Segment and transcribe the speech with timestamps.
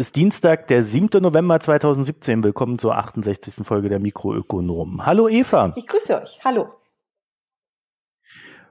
[0.00, 1.20] Heute ist Dienstag, der 7.
[1.20, 2.42] November 2017.
[2.42, 3.66] Willkommen zur 68.
[3.66, 5.04] Folge der Mikroökonomen.
[5.04, 5.74] Hallo Eva.
[5.76, 6.40] Ich grüße euch.
[6.42, 6.70] Hallo.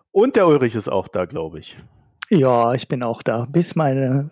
[0.10, 1.78] Und der Ulrich ist auch da, glaube ich.
[2.32, 4.32] Ja, ich bin auch da, bis meine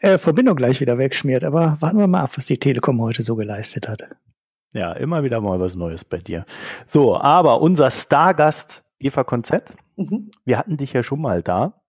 [0.00, 1.44] äh, Verbindung gleich wieder wegschmiert.
[1.44, 4.08] Aber warten wir mal ab, was die Telekom heute so geleistet hat.
[4.72, 6.46] Ja, immer wieder mal was Neues bei dir.
[6.86, 10.30] So, aber unser Stargast Eva Konzett, mhm.
[10.46, 11.81] wir hatten dich ja schon mal da.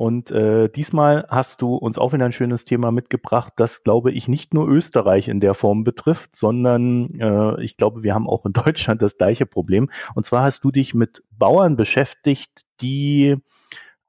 [0.00, 4.28] Und äh, diesmal hast du uns auch wieder ein schönes Thema mitgebracht, das, glaube ich,
[4.28, 8.52] nicht nur Österreich in der Form betrifft, sondern äh, ich glaube, wir haben auch in
[8.54, 9.90] Deutschland das gleiche Problem.
[10.14, 13.36] Und zwar hast du dich mit Bauern beschäftigt, die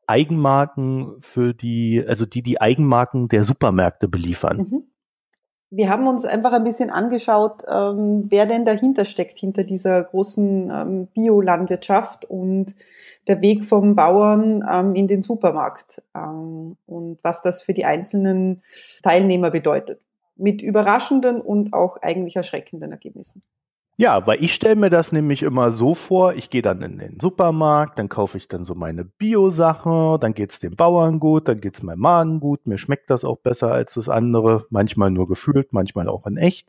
[0.08, 4.58] Eigenmarken für die, also die die Eigenmarken der Supermärkte beliefern.
[4.60, 4.91] Mhm
[5.74, 10.70] wir haben uns einfach ein bisschen angeschaut, ähm, wer denn dahinter steckt, hinter dieser großen
[10.70, 12.76] ähm, Biolandwirtschaft und
[13.28, 18.62] der Weg vom Bauern ähm, in den Supermarkt ähm, und was das für die einzelnen
[19.02, 20.06] Teilnehmer bedeutet.
[20.36, 23.42] Mit überraschenden und auch eigentlich erschreckenden Ergebnissen.
[24.02, 27.20] Ja, weil ich stelle mir das nämlich immer so vor, ich gehe dann in den
[27.20, 31.84] Supermarkt, dann kaufe ich dann so meine Bio-Sache, dann geht's dem Bauern gut, dann geht's
[31.84, 36.10] meinem Magen gut, mir schmeckt das auch besser als das andere, manchmal nur gefühlt, manchmal
[36.10, 36.68] auch in echt.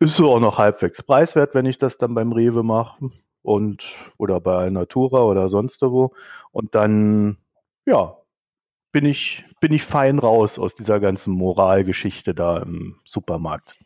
[0.00, 3.10] Ist so auch noch halbwegs preiswert, wenn ich das dann beim Rewe mache
[3.42, 6.12] und oder bei Natura oder sonst wo.
[6.50, 7.36] Und dann,
[7.86, 8.16] ja,
[8.90, 13.76] bin ich, bin ich fein raus aus dieser ganzen Moralgeschichte da im Supermarkt.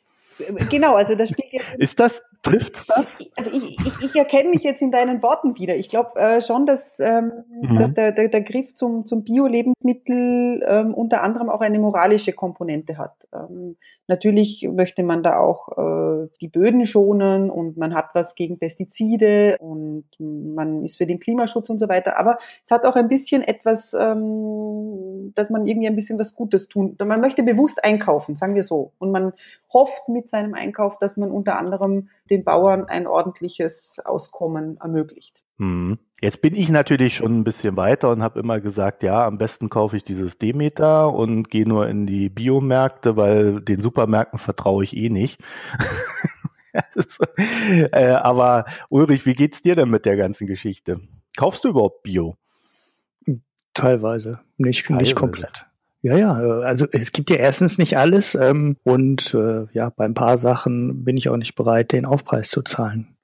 [0.70, 1.74] Genau, also das spielt jetzt.
[1.76, 3.24] Ist das, trifft's das?
[3.36, 5.74] Also ich, ich, ich erkenne mich jetzt in deinen Worten wieder.
[5.76, 7.32] Ich glaube äh, schon, dass, ähm,
[7.62, 7.78] mhm.
[7.78, 12.98] dass der, der, der Griff zum, zum Bio-Lebensmittel ähm, unter anderem auch eine moralische Komponente
[12.98, 13.26] hat.
[13.34, 13.76] Ähm,
[14.06, 19.56] natürlich möchte man da auch äh, die Böden schonen und man hat was gegen Pestizide
[19.58, 22.18] und man ist für den Klimaschutz und so weiter.
[22.18, 26.68] Aber es hat auch ein bisschen etwas, ähm, dass man irgendwie ein bisschen was Gutes
[26.68, 26.96] tun.
[27.02, 28.92] Man möchte bewusst einkaufen, sagen wir so.
[28.98, 29.32] Und man
[29.72, 35.42] hofft mit seinem Einkauf, dass man unter anderem den Bauern ein ordentliches Auskommen ermöglicht.
[35.58, 35.98] Hm.
[36.20, 39.68] Jetzt bin ich natürlich schon ein bisschen weiter und habe immer gesagt, ja, am besten
[39.68, 44.96] kaufe ich dieses Demeter und gehe nur in die Biomärkte, weil den Supermärkten vertraue ich
[44.96, 45.40] eh nicht.
[46.94, 51.00] also, äh, aber Ulrich, wie geht's dir denn mit der ganzen Geschichte?
[51.36, 52.36] Kaufst du überhaupt Bio?
[53.74, 55.02] Teilweise, nicht, Teilweise.
[55.02, 55.66] nicht komplett.
[56.04, 60.12] Ja, ja, also es gibt ja erstens nicht alles ähm, und äh, ja, bei ein
[60.12, 63.16] paar Sachen bin ich auch nicht bereit, den Aufpreis zu zahlen.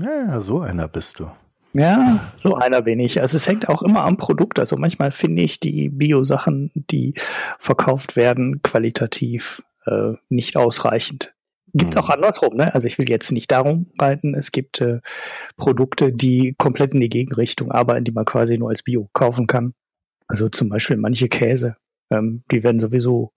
[0.00, 1.30] Ja, so einer bist du.
[1.72, 3.20] Ja, so einer bin ich.
[3.20, 4.58] Also es hängt auch immer am Produkt.
[4.58, 7.14] Also manchmal finde ich die Bio-Sachen, die
[7.60, 11.32] verkauft werden, qualitativ äh, nicht ausreichend.
[11.74, 12.00] Gibt mhm.
[12.00, 12.74] auch andersrum, ne?
[12.74, 14.34] Also ich will jetzt nicht darum reiten.
[14.34, 14.98] Es gibt äh,
[15.56, 19.74] Produkte, die komplett in die Gegenrichtung arbeiten, die man quasi nur als Bio kaufen kann.
[20.26, 21.76] Also zum Beispiel manche Käse.
[22.10, 23.32] Ähm, die werden sowieso,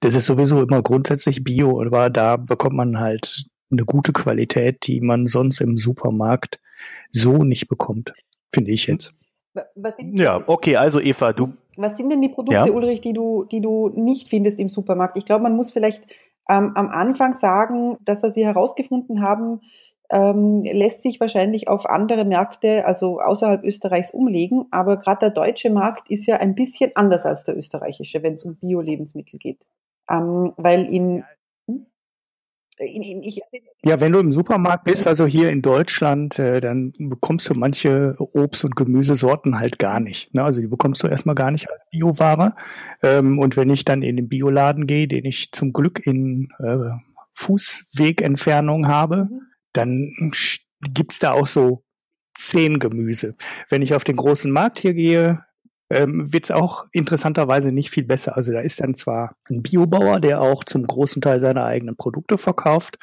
[0.00, 5.00] das ist sowieso immer grundsätzlich Bio, aber da bekommt man halt eine gute Qualität, die
[5.00, 6.60] man sonst im Supermarkt
[7.10, 8.12] so nicht bekommt,
[8.52, 9.12] finde ich jetzt.
[9.96, 11.52] Sind, ja, okay, also Eva, du.
[11.76, 12.70] Was sind denn die Produkte, ja?
[12.70, 15.18] Ulrich, die du, die du nicht findest im Supermarkt?
[15.18, 16.04] Ich glaube, man muss vielleicht
[16.48, 19.60] ähm, am Anfang sagen, das, was wir herausgefunden haben,
[20.12, 24.66] ähm, lässt sich wahrscheinlich auf andere Märkte, also außerhalb Österreichs, umlegen.
[24.70, 28.44] Aber gerade der deutsche Markt ist ja ein bisschen anders als der österreichische, wenn es
[28.44, 29.66] um Bio-Lebensmittel geht.
[30.10, 31.24] Ähm, weil in
[31.66, 31.86] hm?
[32.78, 33.40] ich,
[33.84, 38.14] ja, wenn du im Supermarkt bist, also hier in Deutschland, äh, dann bekommst du manche
[38.18, 40.34] Obst- und Gemüsesorten halt gar nicht.
[40.34, 40.42] Ne?
[40.42, 42.54] Also die bekommst du erstmal gar nicht als Bioware.
[43.02, 46.90] Ähm, und wenn ich dann in den Bioladen gehe, den ich zum Glück in äh,
[47.34, 50.32] Fußwegentfernung habe, mhm dann
[50.80, 51.84] gibt's da auch so
[52.34, 53.36] zehn Gemüse.
[53.68, 55.44] Wenn ich auf den großen Markt hier gehe,
[55.92, 58.34] ähm, wird es auch interessanterweise nicht viel besser.
[58.34, 62.38] Also da ist dann zwar ein Biobauer, der auch zum großen Teil seine eigenen Produkte
[62.38, 62.98] verkauft,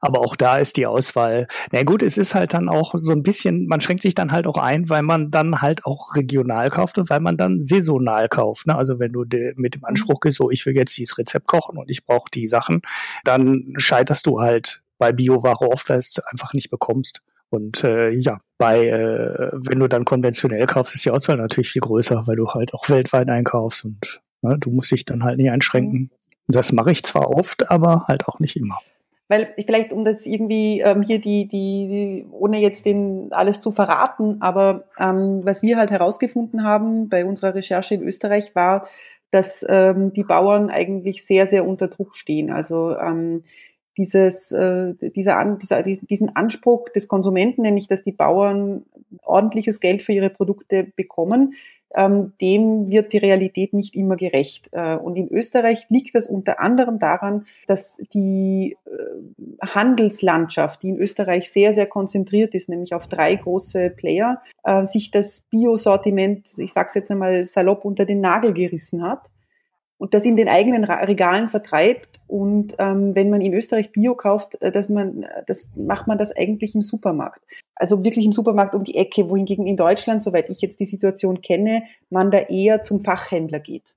[0.00, 3.22] aber auch da ist die Auswahl, na gut, es ist halt dann auch so ein
[3.22, 6.96] bisschen, man schränkt sich dann halt auch ein, weil man dann halt auch regional kauft
[6.96, 8.66] und weil man dann saisonal kauft.
[8.66, 8.74] Ne?
[8.74, 9.24] Also wenn du
[9.56, 12.46] mit dem Anspruch gehst, so ich will jetzt dieses Rezept kochen und ich brauche die
[12.46, 12.80] Sachen,
[13.24, 17.22] dann scheiterst du halt bei Bioware oft es einfach nicht bekommst.
[17.48, 21.80] Und äh, ja, bei, äh, wenn du dann konventionell kaufst, ist die Auswahl natürlich viel
[21.80, 25.50] größer, weil du halt auch weltweit einkaufst und ne, du musst dich dann halt nicht
[25.50, 26.10] einschränken.
[26.46, 28.78] Das mache ich zwar oft, aber halt auch nicht immer.
[29.28, 33.72] Weil vielleicht, um das irgendwie ähm, hier die, die, die, ohne jetzt den alles zu
[33.72, 38.86] verraten, aber ähm, was wir halt herausgefunden haben bei unserer Recherche in Österreich war,
[39.30, 42.50] dass ähm, die Bauern eigentlich sehr, sehr unter Druck stehen.
[42.50, 43.44] Also ähm,
[44.00, 48.84] dieses, äh, dieser, dieser, diesen Anspruch des Konsumenten, nämlich dass die Bauern
[49.22, 51.54] ordentliches Geld für ihre Produkte bekommen,
[51.94, 54.70] ähm, dem wird die Realität nicht immer gerecht.
[54.72, 60.98] Äh, und in Österreich liegt das unter anderem daran, dass die äh, Handelslandschaft, die in
[60.98, 66.72] Österreich sehr, sehr konzentriert ist, nämlich auf drei große Player, äh, sich das Biosortiment, ich
[66.72, 69.30] sage es jetzt einmal salopp, unter den Nagel gerissen hat
[70.00, 72.22] und das in den eigenen Regalen vertreibt.
[72.26, 76.34] Und ähm, wenn man in Österreich Bio kauft, äh, dass man, das macht man das
[76.34, 77.42] eigentlich im Supermarkt.
[77.74, 81.42] Also wirklich im Supermarkt um die Ecke, wohingegen in Deutschland, soweit ich jetzt die Situation
[81.42, 83.94] kenne, man da eher zum Fachhändler geht.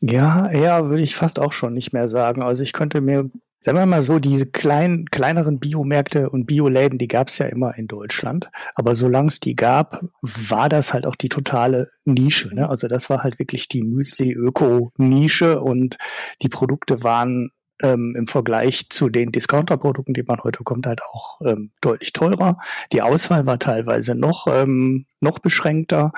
[0.00, 2.42] Ja, eher würde ich fast auch schon nicht mehr sagen.
[2.42, 3.28] Also ich könnte mir
[3.64, 7.74] sagen wir mal so, diese kleinen, kleineren Biomärkte und Bioläden, die gab es ja immer
[7.78, 8.50] in Deutschland.
[8.74, 12.54] Aber solange es die gab, war das halt auch die totale Nische.
[12.54, 12.68] Ne?
[12.68, 15.96] Also das war halt wirklich die Müsli-Öko-Nische und
[16.42, 17.52] die Produkte waren
[17.82, 22.58] ähm, im Vergleich zu den Discounter-Produkten, die man heute kommt, halt auch ähm, deutlich teurer.
[22.92, 26.12] Die Auswahl war teilweise noch, ähm, noch beschränkter.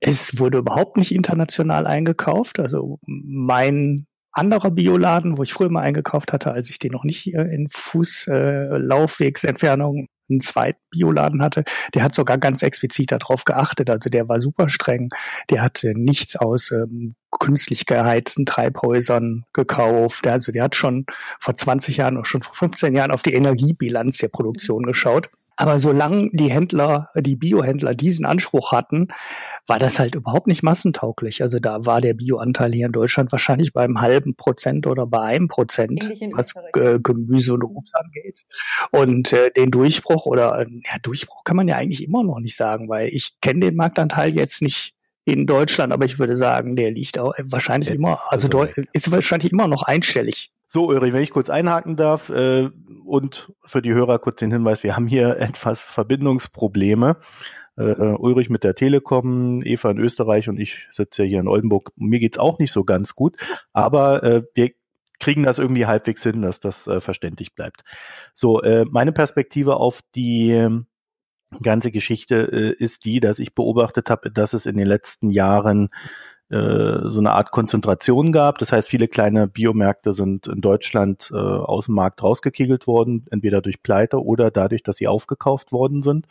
[0.00, 2.58] Es wurde überhaupt nicht international eingekauft.
[2.58, 7.26] Also mein anderer Bioladen, wo ich früher mal eingekauft hatte, als ich den noch nicht
[7.26, 13.90] in Fußlaufwegsentfernung äh, einen zweiten Bioladen hatte, der hat sogar ganz explizit darauf geachtet.
[13.90, 15.10] Also der war super streng.
[15.50, 20.26] Der hatte nichts aus ähm, künstlich geheizten Treibhäusern gekauft.
[20.26, 21.06] Also der hat schon
[21.38, 25.30] vor 20 Jahren oder schon vor 15 Jahren auf die Energiebilanz der Produktion geschaut.
[25.56, 29.08] Aber solange die Händler, die Biohändler diesen Anspruch hatten,
[29.66, 31.42] war das halt überhaupt nicht massentauglich.
[31.42, 35.48] Also da war der Bioanteil hier in Deutschland wahrscheinlich beim halben Prozent oder bei einem
[35.48, 38.44] Prozent, was äh, Gemüse und Obst angeht.
[38.90, 42.56] Und äh, den Durchbruch oder äh, ja, Durchbruch kann man ja eigentlich immer noch nicht
[42.56, 46.90] sagen, weil ich kenne den Marktanteil jetzt nicht in Deutschland, aber ich würde sagen, der
[46.90, 48.48] liegt auch wahrscheinlich jetzt immer, also
[48.92, 50.50] ist wahrscheinlich immer noch einstellig.
[50.74, 52.68] So, Ulrich, wenn ich kurz einhaken darf äh,
[53.04, 57.16] und für die Hörer kurz den Hinweis, wir haben hier etwas Verbindungsprobleme.
[57.78, 61.46] Äh, äh, Ulrich mit der Telekom, Eva in Österreich und ich sitze ja hier in
[61.46, 61.92] Oldenburg.
[61.94, 63.36] Mir geht's auch nicht so ganz gut,
[63.72, 64.72] aber äh, wir
[65.20, 67.84] kriegen das irgendwie halbwegs hin, dass das äh, verständlich bleibt.
[68.34, 70.70] So, äh, meine Perspektive auf die äh,
[71.62, 75.90] ganze Geschichte äh, ist die, dass ich beobachtet habe, dass es in den letzten Jahren
[76.54, 78.58] äh, so eine Art Konzentration gab.
[78.58, 83.60] Das heißt, viele kleine Biomärkte sind in Deutschland äh, aus dem Markt rausgekegelt worden, entweder
[83.60, 86.26] durch Pleite oder dadurch, dass sie aufgekauft worden sind.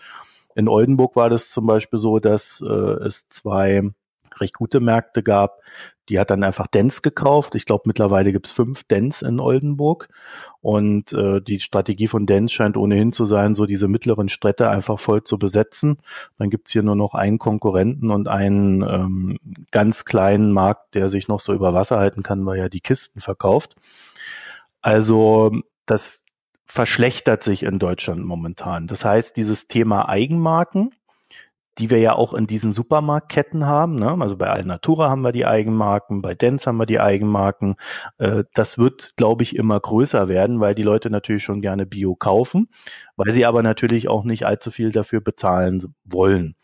[0.55, 2.73] In Oldenburg war das zum Beispiel so, dass äh,
[3.05, 3.81] es zwei
[4.41, 5.59] recht gute Märkte gab.
[6.09, 7.55] Die hat dann einfach Dents gekauft.
[7.55, 10.09] Ich glaube, mittlerweile gibt's fünf Dents in Oldenburg.
[10.59, 14.99] Und äh, die Strategie von Dents scheint ohnehin zu sein, so diese mittleren Städte einfach
[14.99, 15.97] voll zu besetzen.
[16.37, 19.39] Dann gibt's hier nur noch einen Konkurrenten und einen ähm,
[19.71, 23.21] ganz kleinen Markt, der sich noch so über Wasser halten kann, weil er die Kisten
[23.21, 23.75] verkauft.
[24.81, 25.51] Also
[25.85, 26.25] das
[26.65, 28.87] verschlechtert sich in Deutschland momentan.
[28.87, 30.93] Das heißt, dieses Thema Eigenmarken,
[31.77, 33.95] die wir ja auch in diesen Supermarktketten haben.
[33.95, 34.15] Ne?
[34.19, 37.75] Also bei Alnatura haben wir die Eigenmarken, bei Dents haben wir die Eigenmarken.
[38.17, 42.15] Äh, das wird, glaube ich, immer größer werden, weil die Leute natürlich schon gerne Bio
[42.15, 42.69] kaufen,
[43.15, 46.55] weil sie aber natürlich auch nicht allzu viel dafür bezahlen wollen.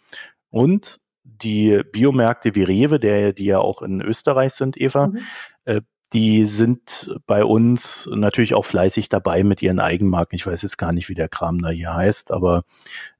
[0.49, 5.19] Und die Biomärkte wie Rewe, der, die ja auch in Österreich sind, Eva, mhm.
[5.65, 5.81] äh,
[6.13, 10.35] die sind bei uns natürlich auch fleißig dabei mit ihren Eigenmarken.
[10.35, 12.63] Ich weiß jetzt gar nicht, wie der Kram da hier heißt, aber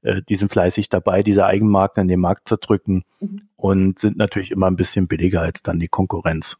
[0.02, 3.42] äh, die sind fleißig dabei, diese Eigenmarken in den Markt zu drücken mhm.
[3.56, 6.58] und sind natürlich immer ein bisschen billiger als dann die Konkurrenz.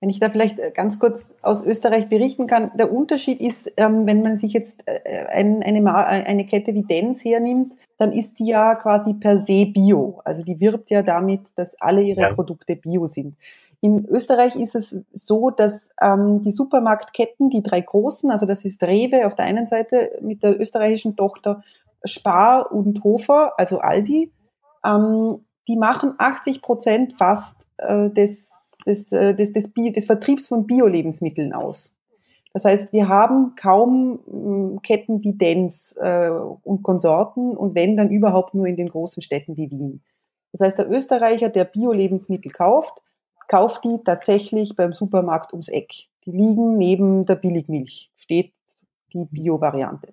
[0.00, 4.06] Wenn ich da vielleicht äh, ganz kurz aus Österreich berichten kann, der Unterschied ist, ähm,
[4.06, 8.76] wenn man sich jetzt äh, eine, eine Kette wie Dens hernimmt, dann ist die ja
[8.76, 10.20] quasi per se Bio.
[10.24, 12.32] Also die wirbt ja damit, dass alle ihre ja.
[12.32, 13.36] Produkte Bio sind.
[13.80, 18.82] In Österreich ist es so, dass ähm, die Supermarktketten, die drei großen, also das ist
[18.82, 21.62] Rewe auf der einen Seite mit der österreichischen Tochter
[22.04, 24.32] Spar und Hofer, also Aldi,
[24.84, 30.46] ähm, die machen 80 Prozent fast äh, des, des, äh, des, des, Bi des Vertriebs
[30.46, 31.94] von Bio-Lebensmitteln aus.
[32.52, 38.10] Das heißt, wir haben kaum äh, Ketten wie Dens äh, und Konsorten und wenn, dann
[38.10, 40.02] überhaupt nur in den großen Städten wie Wien.
[40.52, 43.02] Das heißt, der Österreicher, der Bio-Lebensmittel kauft,
[43.48, 46.08] kauft die tatsächlich beim Supermarkt ums Eck.
[46.24, 48.52] Die liegen neben der Billigmilch, steht
[49.12, 50.12] die Bio-Variante.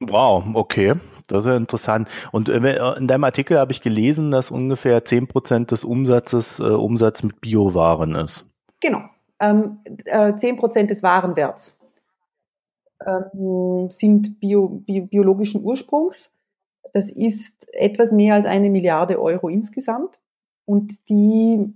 [0.00, 0.94] Wow, okay.
[1.28, 2.08] Das ist ja interessant.
[2.32, 6.64] Und äh, in deinem Artikel habe ich gelesen, dass ungefähr zehn Prozent des Umsatzes äh,
[6.64, 8.52] Umsatz mit Biowaren ist.
[8.80, 9.04] Genau.
[9.40, 11.78] Ähm, äh, 10% des Warenwerts
[13.06, 16.32] ähm, sind bio, bio, biologischen Ursprungs.
[16.92, 20.20] Das ist etwas mehr als eine Milliarde Euro insgesamt
[20.72, 21.70] und die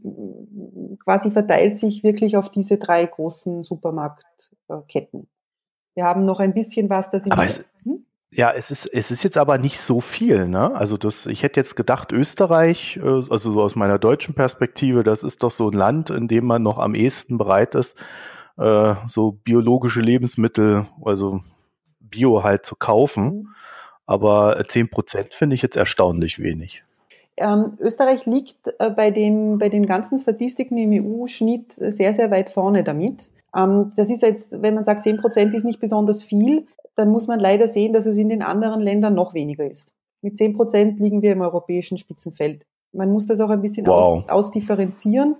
[1.04, 5.28] quasi verteilt sich wirklich auf diese drei großen Supermarktketten.
[5.94, 8.06] Wir haben noch ein bisschen was, das in Aber es, hm?
[8.30, 10.74] Ja, es ist, es ist jetzt aber nicht so viel, ne?
[10.74, 15.22] Also das, ich hätte jetzt gedacht, Österreich, äh, also so aus meiner deutschen Perspektive, das
[15.22, 17.98] ist doch so ein Land, in dem man noch am ehesten bereit ist,
[18.56, 21.42] äh, so biologische Lebensmittel, also
[22.00, 23.24] Bio halt zu kaufen.
[23.24, 23.48] Mhm.
[24.06, 26.85] Aber zehn Prozent finde ich jetzt erstaunlich wenig.
[27.38, 32.50] Ähm, Österreich liegt äh, bei, den, bei den ganzen Statistiken im EU-Schnitt sehr, sehr weit
[32.50, 33.30] vorne damit.
[33.54, 37.28] Ähm, das ist jetzt, wenn man sagt, zehn Prozent ist nicht besonders viel, dann muss
[37.28, 39.92] man leider sehen, dass es in den anderen Ländern noch weniger ist.
[40.22, 42.66] Mit 10 Prozent liegen wir im europäischen Spitzenfeld.
[42.92, 44.18] Man muss das auch ein bisschen wow.
[44.18, 45.36] aus, ausdifferenzieren.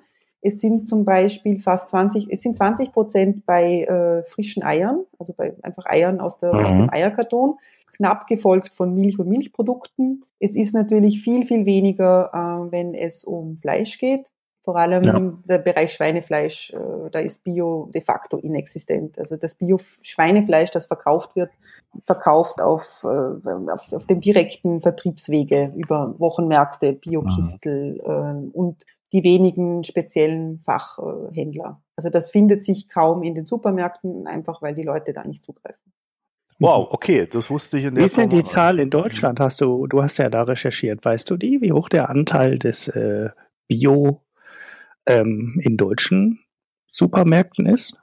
[0.46, 5.32] Es sind zum Beispiel fast 20, es sind 20 Prozent bei äh, frischen Eiern, also
[5.36, 6.64] bei einfach Eiern aus, der, mhm.
[6.64, 7.56] aus dem Eierkarton,
[7.96, 10.24] knapp gefolgt von Milch und Milchprodukten.
[10.38, 14.30] Es ist natürlich viel, viel weniger, äh, wenn es um Fleisch geht.
[14.62, 15.32] Vor allem ja.
[15.48, 19.18] der Bereich Schweinefleisch, äh, da ist Bio de facto inexistent.
[19.18, 21.50] Also das Bio-Schweinefleisch, das verkauft wird,
[22.04, 28.50] verkauft auf, äh, auf, auf dem direkten Vertriebswege über Wochenmärkte, Biokistel mhm.
[28.52, 31.80] und die wenigen speziellen Fachhändler.
[31.96, 35.92] Also das findet sich kaum in den Supermärkten, einfach weil die Leute da nicht zugreifen.
[36.58, 39.40] Wow, okay, das wusste ich in der Wie ist denn die Zahl in Deutschland?
[39.40, 42.88] Hast du, du hast ja da recherchiert, weißt du die, wie hoch der Anteil des
[42.88, 43.28] äh,
[43.68, 44.22] Bio
[45.04, 46.40] ähm, in deutschen
[46.88, 48.00] Supermärkten ist?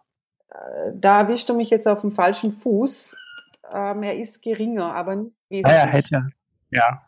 [0.50, 3.18] Äh, da erwischst du mich jetzt auf dem falschen Fuß.
[3.74, 5.74] Ähm, er ist geringer, aber nicht wesentlich.
[5.74, 6.30] Ah, ja, hätte
[6.70, 7.02] ja.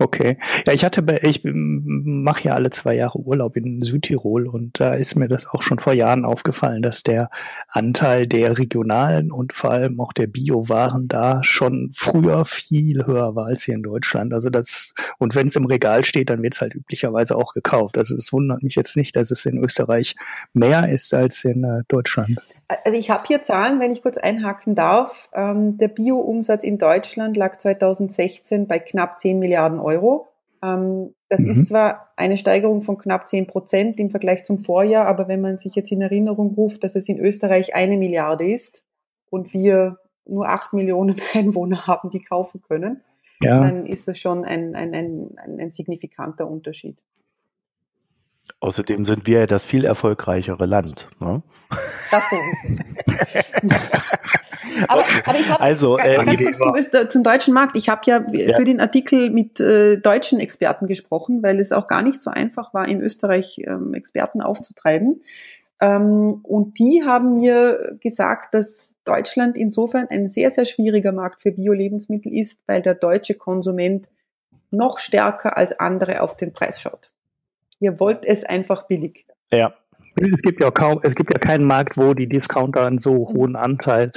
[0.00, 0.38] Okay.
[0.66, 5.14] Ja, ich hatte ich mache ja alle zwei Jahre Urlaub in Südtirol und da ist
[5.14, 7.30] mir das auch schon vor Jahren aufgefallen, dass der
[7.68, 13.46] Anteil der regionalen und vor allem auch der Biowaren da schon früher viel höher war
[13.46, 14.34] als hier in Deutschland.
[14.34, 17.96] Also das, und wenn es im Regal steht, dann wird es halt üblicherweise auch gekauft.
[17.96, 20.16] Also es wundert mich jetzt nicht, dass es in Österreich
[20.54, 22.40] mehr ist als in äh, Deutschland.
[22.84, 25.28] Also ich habe hier Zahlen, wenn ich kurz einhaken darf.
[25.34, 30.28] Ähm, der Bio-Umsatz in Deutschland lag 2016 bei knapp 10 Milliarden Euro.
[30.62, 31.50] Ähm, das mhm.
[31.50, 35.58] ist zwar eine Steigerung von knapp 10 Prozent im Vergleich zum Vorjahr, aber wenn man
[35.58, 38.84] sich jetzt in Erinnerung ruft, dass es in Österreich eine Milliarde ist
[39.30, 43.02] und wir nur acht Millionen Einwohner haben, die kaufen können,
[43.40, 43.60] ja.
[43.60, 46.98] dann ist das schon ein, ein, ein, ein signifikanter Unterschied.
[48.60, 51.08] Außerdem sind wir ja das viel erfolgreichere Land.
[51.20, 51.42] Ne?
[52.10, 52.36] Das so.
[54.88, 55.22] aber, okay.
[55.24, 57.76] aber ich habe also, äh, ganz kurz zum, zum, deutschen Markt.
[57.76, 61.86] Ich habe ja, ja, für den Artikel mit äh, deutschen Experten gesprochen, weil es auch
[61.86, 65.20] gar nicht so einfach war, in Österreich ähm, Experten aufzutreiben.
[65.80, 71.52] Ähm, und die haben mir gesagt, dass Deutschland insofern ein sehr, sehr schwieriger Markt für
[71.52, 74.08] Bio-Lebensmittel ist, weil der deutsche Konsument
[74.70, 77.13] noch stärker als andere auf den Preis schaut.
[77.80, 79.26] Ihr wollt es einfach billig.
[79.50, 79.74] Ja.
[80.16, 83.56] Es gibt ja kaum, es gibt ja keinen Markt, wo die Discounter einen so hohen
[83.56, 84.12] Anteil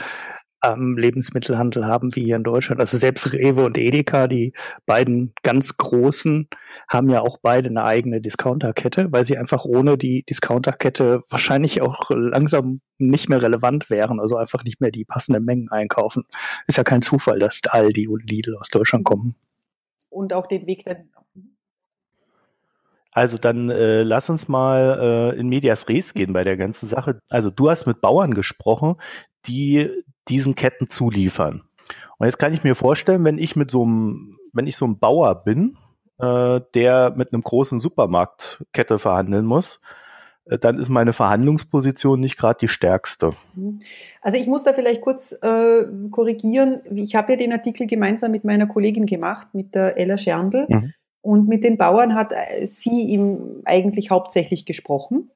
[0.59, 2.79] am Lebensmittelhandel haben wie hier in Deutschland.
[2.79, 4.53] Also selbst Rewe und Edeka, die
[4.85, 6.47] beiden ganz großen,
[6.89, 12.09] haben ja auch beide eine eigene Discounterkette, weil sie einfach ohne die Discounterkette wahrscheinlich auch
[12.09, 16.23] langsam nicht mehr relevant wären, also einfach nicht mehr die passenden Mengen einkaufen.
[16.65, 19.35] Ist ja kein Zufall, dass Aldi und Lidl aus Deutschland kommen.
[20.09, 21.09] Und auch den Weg dann
[23.17, 27.19] also dann äh, lass uns mal äh, in Medias Res gehen bei der ganzen Sache.
[27.31, 28.97] Also du hast mit Bauern gesprochen,
[29.47, 29.89] die
[30.27, 31.63] diesen Ketten zuliefern.
[32.19, 34.99] Und jetzt kann ich mir vorstellen, wenn ich mit so einem, wenn ich so ein
[34.99, 35.79] Bauer bin,
[36.19, 39.81] äh, der mit einem großen Supermarktkette verhandeln muss,
[40.45, 43.31] äh, dann ist meine Verhandlungsposition nicht gerade die stärkste.
[43.55, 43.79] Mhm.
[44.21, 46.81] Also ich muss da vielleicht kurz äh, korrigieren.
[46.93, 50.67] Ich habe ja den Artikel gemeinsam mit meiner Kollegin gemacht, mit der Ella Scherndl.
[50.69, 50.93] Mhm.
[51.21, 55.31] Und mit den Bauern hat äh, sie ihm eigentlich hauptsächlich gesprochen.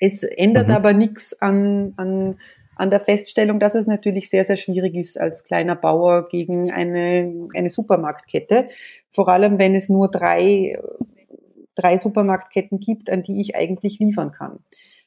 [0.00, 0.74] Es ändert mhm.
[0.74, 2.38] aber nichts an, an,
[2.76, 7.48] an der Feststellung, dass es natürlich sehr, sehr schwierig ist als kleiner Bauer gegen eine,
[7.54, 8.68] eine Supermarktkette.
[9.10, 10.78] Vor allem, wenn es nur drei,
[11.74, 14.58] drei Supermarktketten gibt, an die ich eigentlich liefern kann.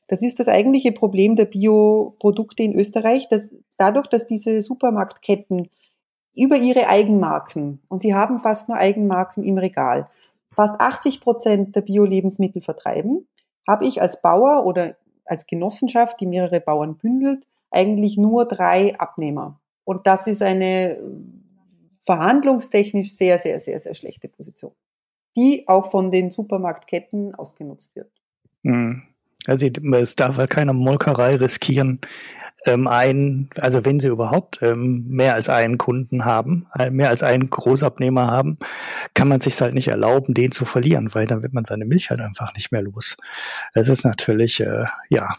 [0.07, 5.69] Das ist das eigentliche Problem der Bioprodukte in Österreich, dass dadurch, dass diese Supermarktketten
[6.37, 10.09] über ihre Eigenmarken, und sie haben fast nur Eigenmarken im Regal,
[10.51, 13.27] fast 80 Prozent der Bio-Lebensmittel vertreiben,
[13.67, 19.59] habe ich als Bauer oder als Genossenschaft, die mehrere Bauern bündelt, eigentlich nur drei Abnehmer.
[19.83, 20.97] Und das ist eine
[22.01, 24.71] verhandlungstechnisch sehr, sehr, sehr, sehr schlechte Position,
[25.35, 28.11] die auch von den Supermarktketten ausgenutzt wird.
[28.63, 29.03] Hm.
[29.47, 31.99] Also es darf halt keine Molkerei riskieren,
[32.65, 37.23] ähm, ein, also wenn sie überhaupt ähm, mehr als einen Kunden haben, äh, mehr als
[37.23, 38.57] einen Großabnehmer haben,
[39.13, 42.09] kann man sich halt nicht erlauben, den zu verlieren, weil dann wird man seine Milch
[42.09, 43.15] halt einfach nicht mehr los.
[43.73, 45.35] Das ist natürlich, äh, ja,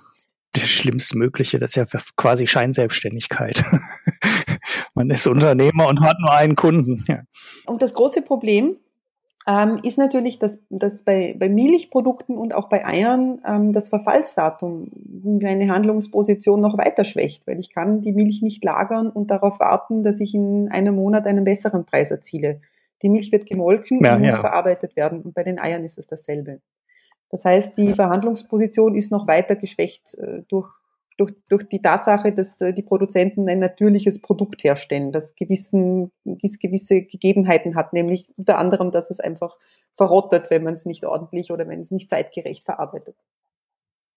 [0.52, 3.62] das Schlimmste Mögliche, das ist ja quasi Scheinselbstständigkeit.
[4.94, 7.04] Man ist Unternehmer und hat nur einen Kunden.
[7.06, 7.20] Ja.
[7.66, 8.76] Und das große Problem
[9.48, 14.90] ähm, ist natürlich, dass, dass bei, bei Milchprodukten und auch bei Eiern ähm, das Verfallsdatum
[15.22, 20.02] meine Handlungsposition noch weiter schwächt, weil ich kann die Milch nicht lagern und darauf warten,
[20.02, 22.60] dass ich in einem Monat einen besseren Preis erziele.
[23.00, 24.40] Die Milch wird gemolken ja, und muss ja.
[24.40, 26.60] verarbeitet werden und bei den Eiern ist es dasselbe.
[27.30, 30.70] Das heißt, die Verhandlungsposition ist noch weiter geschwächt äh, durch
[31.18, 37.02] durch, durch die Tatsache, dass äh, die Produzenten ein natürliches Produkt herstellen, das gewissen, gewisse
[37.02, 39.58] Gegebenheiten hat, nämlich unter anderem, dass es einfach
[39.96, 43.16] verrottet, wenn man es nicht ordentlich oder wenn es nicht zeitgerecht verarbeitet.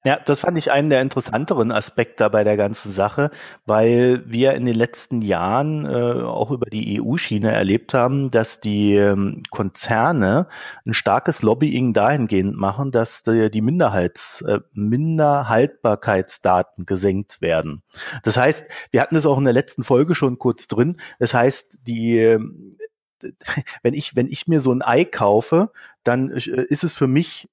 [0.03, 3.29] Ja, das fand ich einen der interessanteren Aspekte bei der ganzen Sache,
[3.65, 8.96] weil wir in den letzten Jahren äh, auch über die EU-Schiene erlebt haben, dass die
[8.96, 10.48] ähm, Konzerne
[10.88, 17.84] ein starkes Lobbying dahingehend machen, dass die, die Minderheits, äh, Minderhaltbarkeitsdaten gesenkt werden.
[18.24, 20.98] Das heißt, wir hatten es auch in der letzten Folge schon kurz drin.
[21.20, 22.75] Das heißt, die ähm,
[23.84, 25.72] wenn ich, wenn ich mir so ein Ei kaufe,
[26.03, 27.50] dann äh, ist es für mich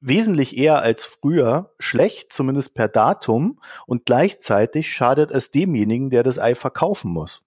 [0.00, 6.38] wesentlich eher als früher schlecht, zumindest per Datum, und gleichzeitig schadet es demjenigen, der das
[6.38, 7.44] Ei verkaufen muss.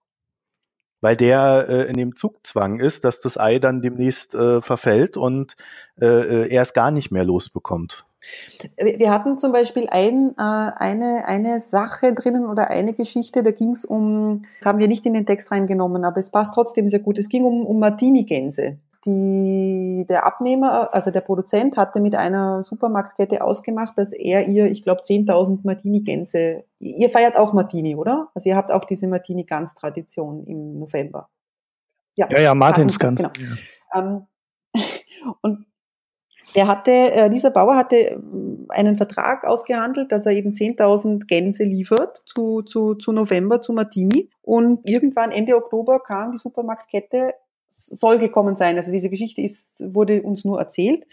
[0.99, 5.55] Weil der äh, in dem Zugzwang ist, dass das Ei dann demnächst äh, verfällt und
[5.99, 8.05] äh, äh er es gar nicht mehr losbekommt.
[8.77, 13.71] Wir hatten zum Beispiel ein, äh, eine, eine Sache drinnen oder eine Geschichte, da ging
[13.71, 16.99] es um, das haben wir nicht in den Text reingenommen, aber es passt trotzdem sehr
[16.99, 17.17] gut.
[17.17, 23.43] Es ging um, um Martini-Gänse die, der Abnehmer, also der Produzent hatte mit einer Supermarktkette
[23.43, 28.29] ausgemacht, dass er ihr, ich glaube, 10.000 Martini-Gänse, ihr feiert auch Martini, oder?
[28.35, 31.29] Also ihr habt auch diese Martini-Gans-Tradition im November.
[32.17, 33.15] Ja, ja, ja Martinsgans.
[33.15, 33.31] Genau.
[33.93, 33.99] Ja.
[33.99, 34.27] Ähm,
[35.41, 35.65] und
[36.55, 41.63] der hatte, äh, dieser Bauer hatte ähm, einen Vertrag ausgehandelt, dass er eben 10.000 Gänse
[41.63, 44.29] liefert zu, zu, zu November, zu Martini.
[44.41, 47.33] Und irgendwann Ende Oktober kam die Supermarktkette
[47.71, 48.77] soll gekommen sein.
[48.77, 51.07] Also diese Geschichte ist, wurde uns nur erzählt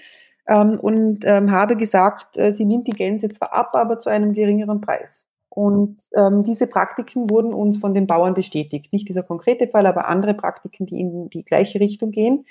[0.48, 4.34] ähm, und ähm, habe gesagt, äh, sie nimmt die Gänse zwar ab, aber zu einem
[4.34, 5.24] geringeren Preis.
[5.50, 8.92] Und ähm, diese Praktiken wurden uns von den Bauern bestätigt.
[8.92, 12.44] Nicht dieser konkrete Fall, aber andere Praktiken, die in die gleiche Richtung gehen.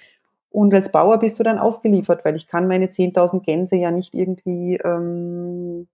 [0.50, 4.16] Und als Bauer bist du dann ausgeliefert, weil ich kann meine 10.000 Gänse ja nicht
[4.16, 5.88] irgendwie ähm,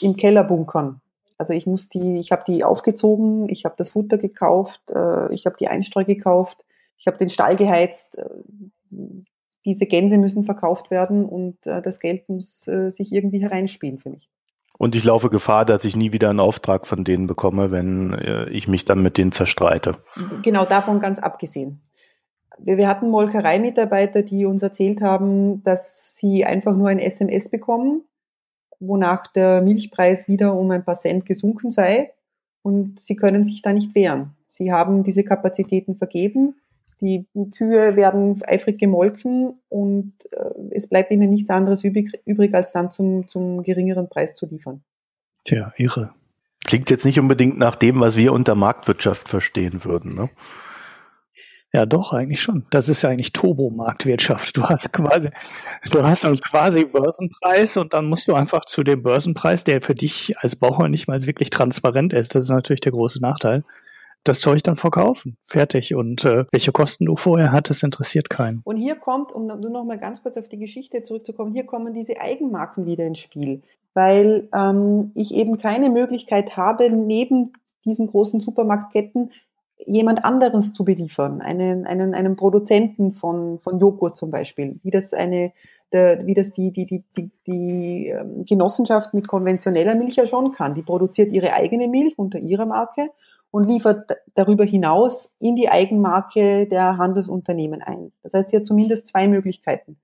[0.00, 1.00] im Keller bunkern.
[1.38, 5.46] Also ich muss die, ich habe die aufgezogen, ich habe das Futter gekauft, äh, ich
[5.46, 6.64] habe die Einstreu gekauft
[6.98, 8.24] ich habe den Stall geheizt, äh,
[9.64, 14.10] diese Gänse müssen verkauft werden und äh, das Geld muss äh, sich irgendwie hereinspielen für
[14.10, 14.28] mich.
[14.76, 18.68] Und ich laufe Gefahr, dass ich nie wieder einen Auftrag von denen bekomme, wenn ich
[18.68, 19.96] mich dann mit denen zerstreite.
[20.42, 21.80] Genau davon ganz abgesehen.
[22.58, 28.04] Wir, hatten Molkereimitarbeiter, die uns erzählt haben, dass sie einfach nur ein SMS bekommen,
[28.78, 32.12] wonach der Milchpreis wieder um ein paar Cent gesunken sei
[32.62, 34.36] und sie können sich da nicht wehren.
[34.46, 36.54] Sie haben diese Kapazitäten vergeben
[37.00, 42.72] die Kühe werden eifrig gemolken und äh, es bleibt ihnen nichts anderes übrig, übrig, als
[42.72, 44.82] dann zum, zum geringeren Preis zu liefern.
[45.44, 46.10] Tja, irre.
[46.66, 50.28] Klingt jetzt nicht unbedingt nach dem, was wir unter Marktwirtschaft verstehen würden, ne?
[51.72, 52.64] Ja, doch, eigentlich schon.
[52.70, 54.56] Das ist ja eigentlich Turbo-Marktwirtschaft.
[54.56, 55.28] Du hast quasi,
[55.90, 59.94] du hast dann quasi Börsenpreis und dann musst du einfach zu dem Börsenpreis, der für
[59.94, 62.34] dich als Bauer nicht mal wirklich transparent ist.
[62.34, 63.64] Das ist natürlich der große Nachteil
[64.24, 65.36] das Zeug dann verkaufen.
[65.44, 65.94] Fertig.
[65.94, 68.60] Und äh, welche Kosten du vorher hattest, interessiert keinen.
[68.64, 71.94] Und hier kommt, um nur noch mal ganz kurz auf die Geschichte zurückzukommen, hier kommen
[71.94, 73.62] diese Eigenmarken wieder ins Spiel.
[73.94, 77.52] Weil ähm, ich eben keine Möglichkeit habe, neben
[77.84, 79.30] diesen großen Supermarktketten
[79.86, 85.14] jemand anderes zu beliefern, einen, einen, einen Produzenten von, von Joghurt zum Beispiel, wie das
[85.14, 85.52] eine,
[85.92, 90.52] der, wie das die, die, die, die, die ähm, Genossenschaft mit konventioneller Milch ja schon
[90.52, 90.74] kann.
[90.74, 93.10] Die produziert ihre eigene Milch unter ihrer Marke
[93.50, 98.12] und liefert darüber hinaus in die Eigenmarke der Handelsunternehmen ein.
[98.22, 99.98] Das heißt, sie hat zumindest zwei Möglichkeiten.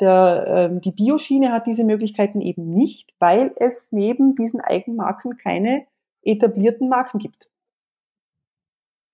[0.00, 5.86] Der, ähm, die Bioschiene hat diese Möglichkeiten eben nicht, weil es neben diesen Eigenmarken keine
[6.22, 7.48] etablierten Marken gibt.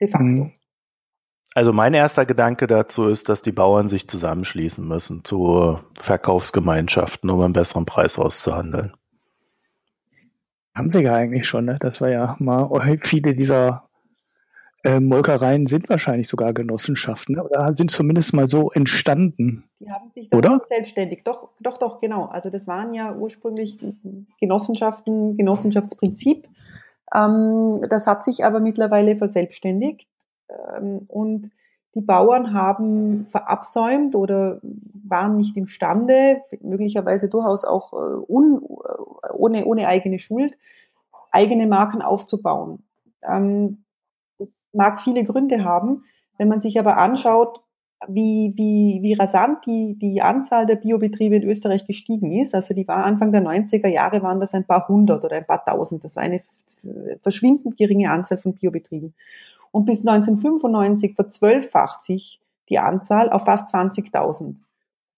[0.01, 0.45] De facto.
[0.45, 0.53] Mhm.
[1.55, 7.41] Also mein erster Gedanke dazu ist, dass die Bauern sich zusammenschließen müssen zu Verkaufsgemeinschaften, um
[7.41, 8.93] einen besseren Preis auszuhandeln.
[10.75, 11.79] Haben wir ja eigentlich schon, ne?
[11.81, 12.69] Das war ja mal,
[13.03, 13.89] viele dieser
[14.85, 17.45] äh, Molkereien sind wahrscheinlich sogar Genossenschaften, ne?
[17.45, 19.65] oder sind zumindest mal so entstanden.
[19.81, 20.61] Die haben sich dann oder?
[20.69, 22.27] selbstständig, doch, doch, doch, genau.
[22.27, 23.79] Also das waren ja ursprünglich
[24.41, 26.47] Genossenschaften, Genossenschaftsprinzip.
[27.15, 30.09] Ähm, das hat sich aber mittlerweile verselbstständigt
[30.77, 31.51] ähm, und
[31.95, 34.61] die Bauern haben verabsäumt oder
[35.07, 40.57] waren nicht imstande, möglicherweise durchaus auch äh, un, äh, ohne, ohne eigene Schuld,
[41.31, 42.83] eigene Marken aufzubauen.
[43.23, 43.85] Ähm,
[44.39, 46.05] das, mag viele Gründe haben.
[46.37, 47.61] Wenn man sich aber anschaut,
[48.09, 52.55] wie, wie, wie rasant die, die Anzahl der Biobetriebe in Österreich gestiegen ist.
[52.55, 55.65] Also die war Anfang der 90er Jahre waren das ein paar hundert oder ein paar
[55.65, 56.05] tausend.
[56.05, 56.43] Das war eine
[57.23, 59.15] verschwindend geringe Anzahl von Biobetrieben.
[59.75, 64.55] Und bis 1995 verzwölffacht sich die Anzahl auf fast 20.000.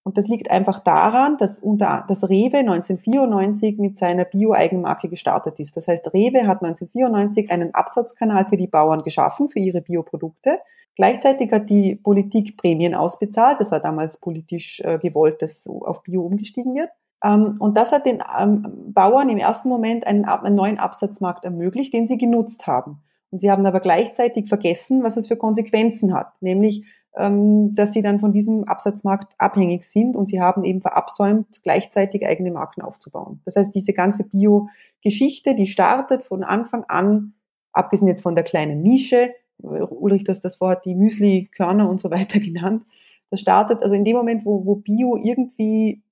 [0.03, 5.77] Und das liegt einfach daran, dass unter, dass Rewe 1994 mit seiner Bio-Eigenmarke gestartet ist.
[5.77, 10.61] Das heißt, Rewe hat 1994 einen Absatzkanal für die Bauern geschaffen, für ihre Bioprodukte.
[10.95, 13.61] Gleichzeitig hat die Politik Prämien ausbezahlt.
[13.61, 16.89] Das war damals politisch äh, gewollt, dass auf Bio umgestiegen wird.
[17.23, 21.93] Ähm, und das hat den ähm, Bauern im ersten Moment einen, einen neuen Absatzmarkt ermöglicht,
[21.93, 23.03] den sie genutzt haben.
[23.31, 26.85] Und sie haben aber gleichzeitig vergessen, was es für Konsequenzen hat, nämlich
[27.17, 32.27] ähm, dass sie dann von diesem Absatzmarkt abhängig sind und sie haben eben verabsäumt, gleichzeitig
[32.27, 33.41] eigene Marken aufzubauen.
[33.47, 37.35] Das heißt, diese ganze Bio-Geschichte, die startet von Anfang an,
[37.73, 42.11] abgesehen jetzt von der kleinen Nische, Ulrich das, das vorhat, die Müsli, Körner und so
[42.11, 42.85] weiter genannt,
[43.31, 46.03] das startet, also in dem Moment, wo, wo Bio irgendwie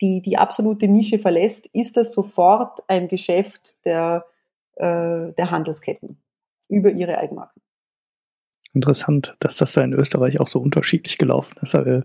[0.00, 4.24] die, die absolute Nische verlässt, ist das sofort ein Geschäft der,
[4.76, 6.21] äh, der Handelsketten
[6.72, 7.62] über ihre Eigenmarken
[8.74, 11.74] interessant, dass das da in Österreich auch so unterschiedlich gelaufen ist.
[11.74, 12.02] Äh,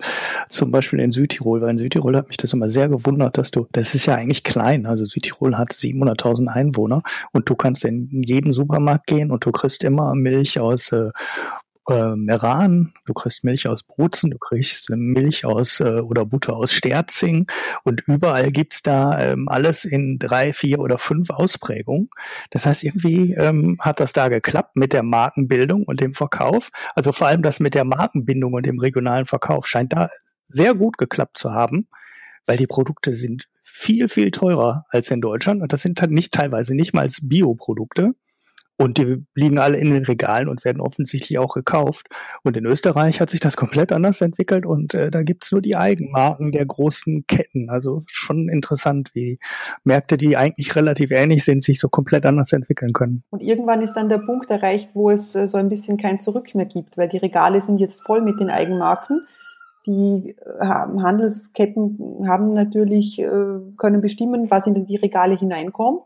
[0.50, 3.68] zum Beispiel in Südtirol, weil in Südtirol hat mich das immer sehr gewundert, dass du,
[3.72, 8.52] das ist ja eigentlich klein, also Südtirol hat 700.000 Einwohner und du kannst in jeden
[8.52, 11.12] Supermarkt gehen und du kriegst immer Milch aus äh,
[11.90, 16.74] äh, Meran, du kriegst Milch aus Bozen, du kriegst Milch aus äh, oder Butter aus
[16.74, 17.48] Sterzing
[17.84, 22.10] und überall gibt's da ähm, alles in drei, vier oder fünf Ausprägungen.
[22.50, 26.70] Das heißt, irgendwie ähm, hat das da geklappt mit der Markenbildung und dem Verkauf.
[26.96, 30.10] Also vor allem das mit der Markenbindung und dem regionalen Verkauf scheint da
[30.46, 31.88] sehr gut geklappt zu haben,
[32.46, 36.76] weil die Produkte sind viel, viel teurer als in Deutschland und das sind nicht teilweise
[36.76, 38.14] nicht mal Bioprodukte.
[38.78, 42.08] Und die liegen alle in den Regalen und werden offensichtlich auch gekauft.
[42.44, 45.76] Und in Österreich hat sich das komplett anders entwickelt und äh, da gibt's nur die
[45.76, 47.72] Eigenmarken der großen Ketten.
[47.72, 49.40] Also schon interessant, wie
[49.84, 53.24] Märkte, die eigentlich relativ ähnlich sind, sich so komplett anders entwickeln können.
[53.32, 56.54] Und irgendwann ist dann der Punkt erreicht, wo es äh, so ein bisschen kein Zurück
[56.54, 59.26] mehr gibt, weil die Regale sind jetzt voll mit den Eigenmarken.
[59.88, 63.30] Die äh, Handelsketten haben natürlich, äh,
[63.78, 66.02] können bestimmen, was in die Regale hineinkommt.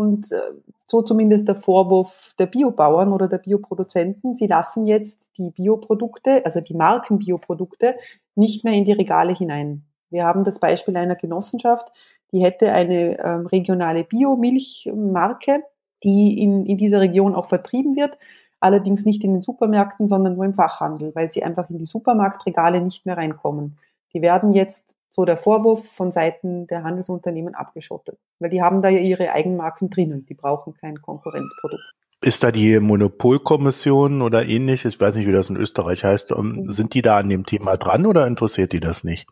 [0.00, 0.40] Und äh,
[0.86, 4.34] so zumindest der Vorwurf der Biobauern oder der Bioproduzenten.
[4.34, 7.96] Sie lassen jetzt die Bioprodukte, also die Markenbioprodukte,
[8.34, 9.84] nicht mehr in die Regale hinein.
[10.08, 11.92] Wir haben das Beispiel einer Genossenschaft,
[12.32, 15.64] die hätte eine ähm, regionale Biomilchmarke,
[16.02, 18.16] die in, in dieser Region auch vertrieben wird,
[18.58, 22.80] allerdings nicht in den Supermärkten, sondern nur im Fachhandel, weil sie einfach in die Supermarktregale
[22.80, 23.76] nicht mehr reinkommen.
[24.14, 28.18] Die werden jetzt so der Vorwurf von Seiten der Handelsunternehmen abgeschottet.
[28.38, 30.24] Weil die haben da ja ihre Eigenmarken drinnen.
[30.26, 31.82] Die brauchen kein Konkurrenzprodukt.
[32.22, 36.52] Ist da die Monopolkommission oder ähnlich, ich weiß nicht, wie das in Österreich heißt, ähm,
[36.52, 36.72] mhm.
[36.72, 39.28] sind die da an dem Thema dran oder interessiert die das nicht?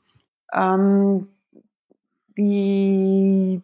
[0.52, 1.28] Ähm,
[2.36, 3.60] die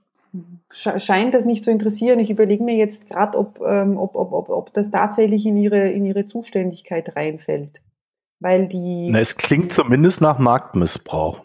[0.71, 2.19] scheint das nicht zu interessieren.
[2.19, 5.89] Ich überlege mir jetzt gerade, ob, ähm, ob, ob, ob, ob das tatsächlich in ihre,
[5.91, 7.83] in ihre Zuständigkeit reinfällt.
[8.41, 9.11] Weil die.
[9.11, 11.41] Na, es klingt zumindest nach Marktmissbrauch.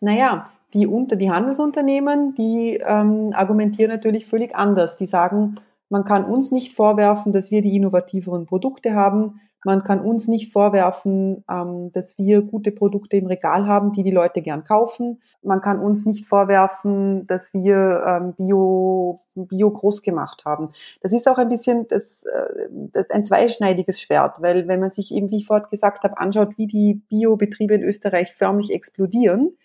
[0.00, 4.96] Naja, die, unter, die Handelsunternehmen, die ähm, argumentieren natürlich völlig anders.
[4.96, 5.56] Die sagen,
[5.88, 9.40] man kann uns nicht vorwerfen, dass wir die innovativeren Produkte haben.
[9.64, 14.10] Man kann uns nicht vorwerfen, ähm, dass wir gute Produkte im Regal haben, die die
[14.12, 15.20] Leute gern kaufen.
[15.42, 20.68] Man kann uns nicht vorwerfen, dass wir ähm, Bio, Bio groß gemacht haben.
[21.00, 25.12] Das ist auch ein bisschen das, äh, das ein zweischneidiges Schwert, weil wenn man sich
[25.12, 29.56] eben, wie ich vorhin gesagt habe, anschaut, wie die Biobetriebe in Österreich förmlich explodieren,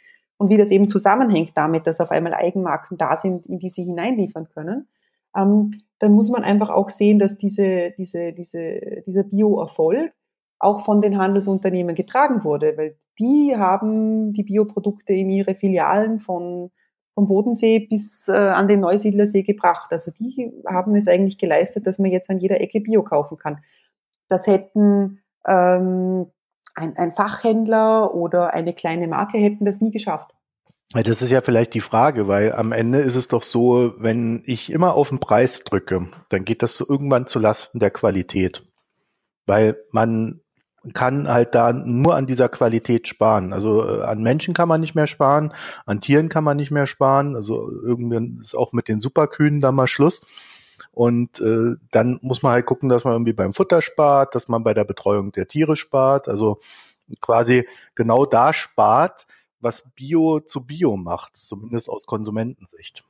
[0.41, 3.83] und wie das eben zusammenhängt damit, dass auf einmal Eigenmarken da sind, in die sie
[3.83, 4.87] hineinliefern können,
[5.37, 10.11] ähm, dann muss man einfach auch sehen, dass diese, diese, diese, dieser Bio-Erfolg
[10.57, 16.71] auch von den Handelsunternehmen getragen wurde, weil die haben die Bioprodukte in ihre Filialen von
[17.13, 19.91] vom Bodensee bis äh, an den Neusiedlersee gebracht.
[19.91, 23.59] Also die haben es eigentlich geleistet, dass man jetzt an jeder Ecke Bio kaufen kann.
[24.27, 26.31] Das hätten ähm,
[26.75, 30.31] ein, ein Fachhändler oder eine kleine Marke hätten das nie geschafft.
[30.93, 34.71] Das ist ja vielleicht die Frage, weil am Ende ist es doch so, wenn ich
[34.71, 38.63] immer auf den Preis drücke, dann geht das so irgendwann zu Lasten der Qualität.
[39.45, 40.41] Weil man
[40.93, 43.53] kann halt da nur an dieser Qualität sparen.
[43.53, 45.53] Also äh, an Menschen kann man nicht mehr sparen,
[45.85, 47.35] an Tieren kann man nicht mehr sparen.
[47.35, 50.25] Also irgendwann ist auch mit den Superkühen da mal Schluss.
[50.91, 54.63] Und äh, dann muss man halt gucken, dass man irgendwie beim Futter spart, dass man
[54.63, 56.27] bei der Betreuung der Tiere spart.
[56.27, 56.59] Also
[57.21, 59.25] quasi genau da spart,
[59.59, 63.05] was Bio zu Bio macht, zumindest aus Konsumentensicht.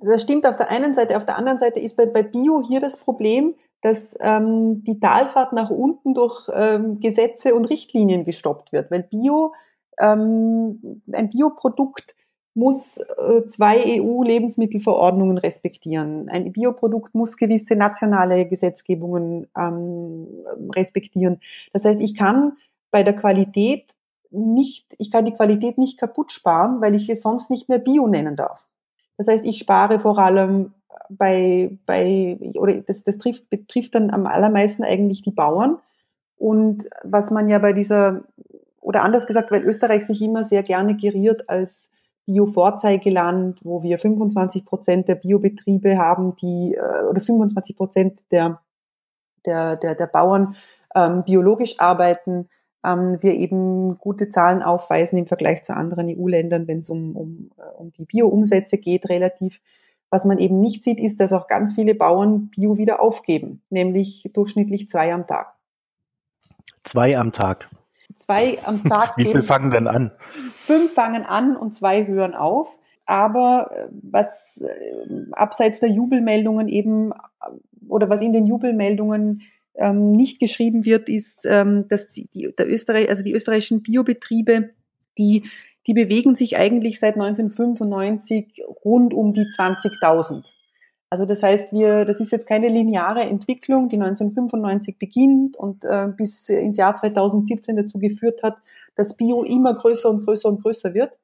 [0.00, 1.16] Das stimmt auf der einen Seite.
[1.16, 5.52] Auf der anderen Seite ist bei, bei Bio hier das Problem, dass ähm, die Talfahrt
[5.52, 9.54] nach unten durch ähm, Gesetze und Richtlinien gestoppt wird, weil Bio,
[9.98, 12.14] ähm, ein Bioprodukt
[12.54, 16.28] muss äh, zwei EU-Lebensmittelverordnungen respektieren.
[16.28, 20.28] Ein Bioprodukt muss gewisse nationale Gesetzgebungen ähm,
[20.74, 21.40] respektieren.
[21.72, 22.52] Das heißt, ich kann
[22.90, 23.94] bei der Qualität
[24.30, 28.06] nicht, ich kann die Qualität nicht kaputt sparen, weil ich es sonst nicht mehr Bio
[28.06, 28.68] nennen darf.
[29.16, 30.74] Das heißt, ich spare vor allem
[31.08, 35.78] bei, bei oder das, das trifft, betrifft dann am allermeisten eigentlich die Bauern.
[36.36, 38.24] Und was man ja bei dieser,
[38.80, 41.90] oder anders gesagt, weil Österreich sich immer sehr gerne geriert als
[42.26, 48.60] Bio-Vorzeigeland, wo wir 25 Prozent der Biobetriebe haben, die, äh, oder 25 Prozent der,
[49.44, 50.56] der, der, der Bauern
[50.94, 52.48] ähm, biologisch arbeiten,
[52.84, 57.50] ähm, wir eben gute Zahlen aufweisen im Vergleich zu anderen EU-Ländern, wenn es um, um,
[57.56, 59.60] äh, um die Bio-Umsätze geht, relativ.
[60.10, 64.28] Was man eben nicht sieht, ist, dass auch ganz viele Bauern Bio wieder aufgeben, nämlich
[64.32, 65.54] durchschnittlich zwei am Tag.
[66.84, 67.68] Zwei am Tag.
[68.14, 69.16] Zwei am Tag.
[69.16, 70.12] Wie viel fangen denn an?
[70.54, 72.68] Fünf fangen an und zwei hören auf.
[73.06, 77.12] Aber äh, was äh, abseits der Jubelmeldungen eben
[77.88, 79.42] oder was in den Jubelmeldungen
[79.74, 84.70] ähm, nicht geschrieben wird, ist, ähm, dass die, der Österreich, also die österreichischen Biobetriebe,
[85.18, 85.44] die
[85.86, 90.54] die bewegen sich eigentlich seit 1995 rund um die 20.000.
[91.14, 96.08] Also das heißt, wir, das ist jetzt keine lineare Entwicklung, die 1995 beginnt und äh,
[96.08, 98.56] bis ins Jahr 2017 dazu geführt hat,
[98.96, 101.16] dass Bio immer größer und größer und größer wird,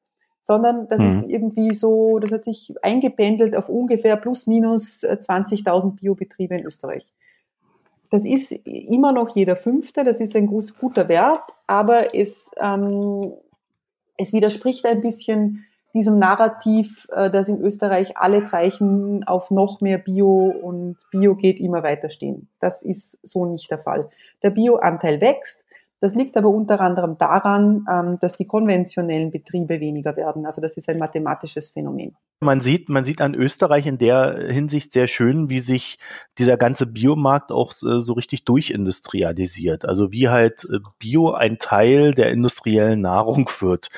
[0.43, 1.07] sondern das mhm.
[1.07, 7.11] ist irgendwie so, das hat sich eingependelt auf ungefähr plus minus 20.000 Biobetriebe in Österreich.
[8.09, 13.33] Das ist immer noch jeder fünfte, das ist ein guter Wert, aber es ähm,
[14.15, 19.97] es widerspricht ein bisschen diesem Narrativ, äh, dass in Österreich alle Zeichen auf noch mehr
[19.97, 22.49] Bio und Bio geht immer weiter stehen.
[22.59, 24.09] Das ist so nicht der Fall.
[24.43, 25.63] Der Bioanteil wächst,
[26.01, 30.47] das liegt aber unter anderem daran, ähm, dass die konventionellen Betriebe weniger werden.
[30.47, 32.17] Also das ist ein mathematisches Phänomen.
[32.39, 35.99] Man sieht, man sieht an Österreich in der Hinsicht sehr schön, wie sich
[36.39, 39.85] dieser ganze Biomarkt auch äh, so richtig durchindustrialisiert.
[39.85, 43.89] Also wie halt äh, Bio ein Teil der industriellen Nahrung wird.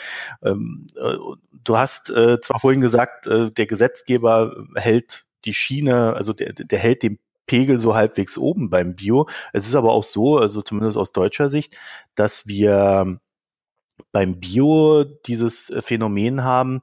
[0.43, 1.15] Ähm, äh,
[1.63, 7.19] du hast zwar vorhin gesagt, der Gesetzgeber hält die Schiene, also der, der hält den
[7.45, 9.27] Pegel so halbwegs oben beim Bio.
[9.51, 11.77] Es ist aber auch so, also zumindest aus deutscher Sicht,
[12.15, 13.19] dass wir
[14.11, 16.81] beim Bio dieses äh, Phänomen haben,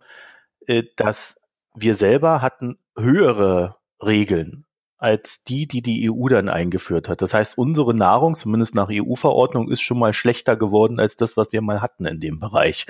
[0.66, 1.40] äh, dass
[1.74, 4.64] wir selber hatten höhere Regeln
[4.98, 7.22] als die, die die EU dann eingeführt hat.
[7.22, 11.52] Das heißt, unsere Nahrung, zumindest nach EU-Verordnung, ist schon mal schlechter geworden als das, was
[11.52, 12.86] wir mal hatten in dem Bereich.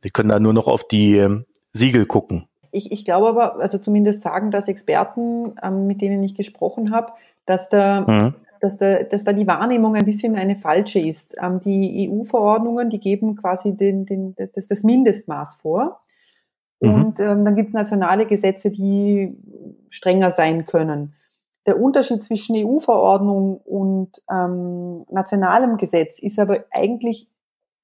[0.00, 2.48] Wir können da nur noch auf die ähm, Siegel gucken.
[2.76, 7.12] Ich, ich glaube aber, also zumindest sagen das Experten, ähm, mit denen ich gesprochen habe,
[7.46, 8.34] dass da, mhm.
[8.60, 11.34] dass, da, dass da die Wahrnehmung ein bisschen eine falsche ist.
[11.42, 16.00] Ähm, die EU-Verordnungen, die geben quasi den, den, das, das Mindestmaß vor.
[16.80, 16.94] Mhm.
[16.94, 19.34] Und ähm, dann gibt es nationale Gesetze, die
[19.88, 21.14] strenger sein können.
[21.66, 27.28] Der Unterschied zwischen EU-Verordnung und ähm, nationalem Gesetz ist aber eigentlich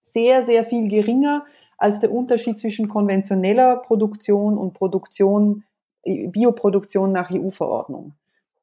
[0.03, 1.45] sehr, sehr viel geringer,
[1.83, 5.65] als der Unterschied zwischen konventioneller Produktion und Produktion,
[6.05, 8.13] äh, Bioproduktion nach EU-Verordnung.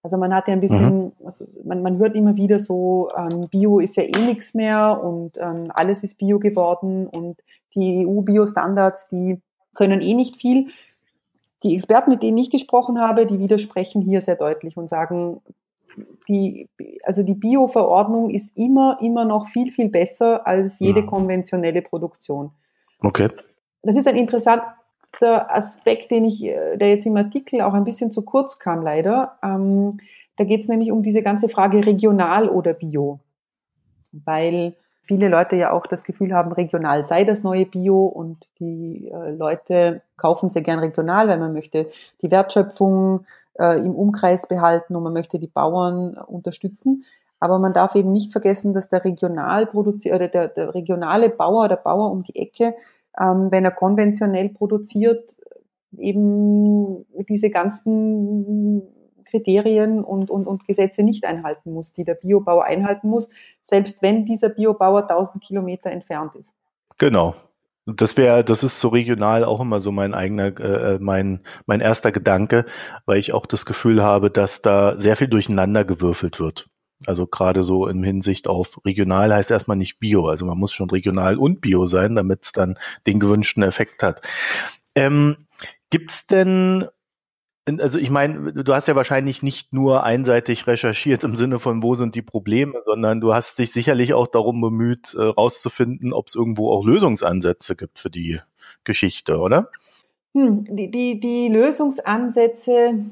[0.01, 1.11] Also man hat ja ein bisschen, mhm.
[1.25, 5.37] also man, man hört immer wieder so, ähm, Bio ist ja eh nichts mehr und
[5.37, 7.43] ähm, alles ist Bio geworden und
[7.75, 9.41] die EU-Bio-Standards, die
[9.73, 10.67] können eh nicht viel.
[11.63, 15.41] Die Experten, mit denen ich gesprochen habe, die widersprechen hier sehr deutlich und sagen,
[16.29, 16.69] die,
[17.03, 21.07] also die Bio-Verordnung ist immer, immer noch viel, viel besser als jede mhm.
[21.07, 22.51] konventionelle Produktion.
[23.01, 23.29] Okay.
[23.83, 24.75] Das ist ein interessanter
[25.21, 29.37] Aspekt, den ich, äh, der jetzt im Artikel auch ein bisschen zu kurz kam, leider.
[29.43, 29.99] Ähm,
[30.37, 33.19] da geht es nämlich um diese ganze Frage regional oder bio.
[34.11, 39.09] Weil viele Leute ja auch das Gefühl haben, regional sei das neue Bio und die
[39.09, 41.89] äh, Leute kaufen sehr gern regional, weil man möchte
[42.21, 47.05] die Wertschöpfung äh, im Umkreis behalten und man möchte die Bauern unterstützen.
[47.39, 51.65] Aber man darf eben nicht vergessen, dass der regional produziert oder der, der regionale Bauer
[51.65, 52.75] oder Bauer um die Ecke,
[53.19, 55.37] ähm, wenn er konventionell produziert,
[55.97, 58.83] eben diese ganzen
[59.25, 63.29] Kriterien und, und, und Gesetze nicht einhalten muss, die der Biobauer einhalten muss,
[63.61, 66.55] selbst wenn dieser Biobauer 1000 Kilometer entfernt ist.
[66.97, 67.35] Genau.
[67.85, 72.11] Das wäre, das ist so regional auch immer so mein eigener, äh, mein mein erster
[72.11, 72.65] Gedanke,
[73.05, 76.69] weil ich auch das Gefühl habe, dass da sehr viel durcheinander gewürfelt wird.
[77.05, 80.27] Also gerade so in Hinsicht auf regional heißt erstmal nicht Bio.
[80.27, 84.21] Also man muss schon regional und Bio sein, damit es dann den gewünschten Effekt hat.
[84.95, 85.47] Ähm,
[85.89, 86.87] Gibt es denn
[87.77, 91.93] also ich meine, du hast ja wahrscheinlich nicht nur einseitig recherchiert im Sinne von, wo
[91.93, 96.35] sind die Probleme, sondern du hast dich sicherlich auch darum bemüht, äh, rauszufinden, ob es
[96.35, 98.39] irgendwo auch Lösungsansätze gibt für die
[98.83, 99.69] Geschichte, oder?
[100.33, 103.05] Hm, die, die, die Lösungsansätze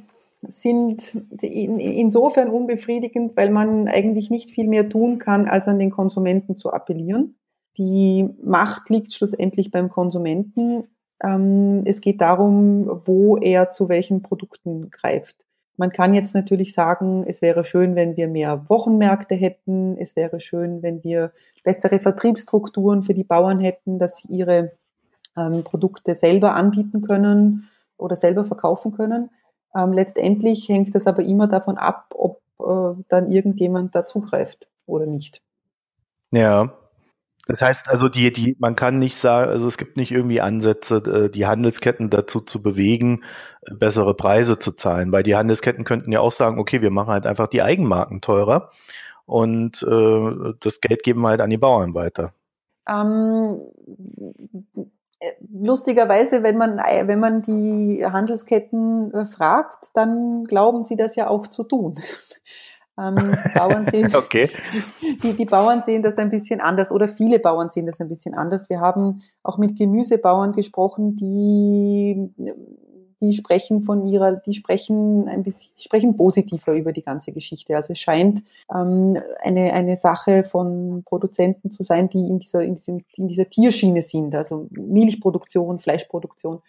[0.49, 5.91] sind in, insofern unbefriedigend, weil man eigentlich nicht viel mehr tun kann, als an den
[5.91, 7.35] Konsumenten zu appellieren.
[7.77, 10.85] Die Macht liegt schlussendlich beim Konsumenten.
[11.23, 15.45] Ähm, es geht darum, wo er zu welchen Produkten greift.
[15.77, 19.95] Man kann jetzt natürlich sagen, es wäre schön, wenn wir mehr Wochenmärkte hätten.
[19.97, 21.31] Es wäre schön, wenn wir
[21.63, 24.71] bessere Vertriebsstrukturen für die Bauern hätten, dass sie ihre
[25.37, 29.29] ähm, Produkte selber anbieten können oder selber verkaufen können.
[29.77, 35.05] Ähm, letztendlich hängt das aber immer davon ab, ob äh, dann irgendjemand da zugreift oder
[35.05, 35.41] nicht.
[36.31, 36.73] Ja.
[37.45, 40.97] Das heißt also, die, die, man kann nicht sagen, also es gibt nicht irgendwie Ansätze,
[40.97, 43.23] äh, die Handelsketten dazu zu bewegen,
[43.71, 47.25] bessere Preise zu zahlen, weil die Handelsketten könnten ja auch sagen, okay, wir machen halt
[47.25, 48.71] einfach die Eigenmarken teurer
[49.25, 52.33] und äh, das Geld geben wir halt an die Bauern weiter.
[52.89, 53.61] Ähm,
[55.51, 61.47] lustigerweise, wenn man, wenn man die Handelsketten äh, fragt, dann glauben sie das ja auch
[61.47, 61.99] zu tun.
[62.99, 63.15] Ähm,
[63.53, 64.49] Bauern sehen, okay.
[65.23, 68.33] die, die Bauern sehen das ein bisschen anders oder viele Bauern sehen das ein bisschen
[68.33, 68.69] anders.
[68.69, 72.33] Wir haben auch mit Gemüsebauern gesprochen, die
[73.21, 77.75] die sprechen von ihrer, die sprechen ein bisschen, sprechen positiver über die ganze Geschichte.
[77.75, 82.75] Also es scheint ähm, eine, eine Sache von Produzenten zu sein, die in dieser, in,
[82.75, 86.61] diesem, in dieser Tierschiene sind, also Milchproduktion, Fleischproduktion.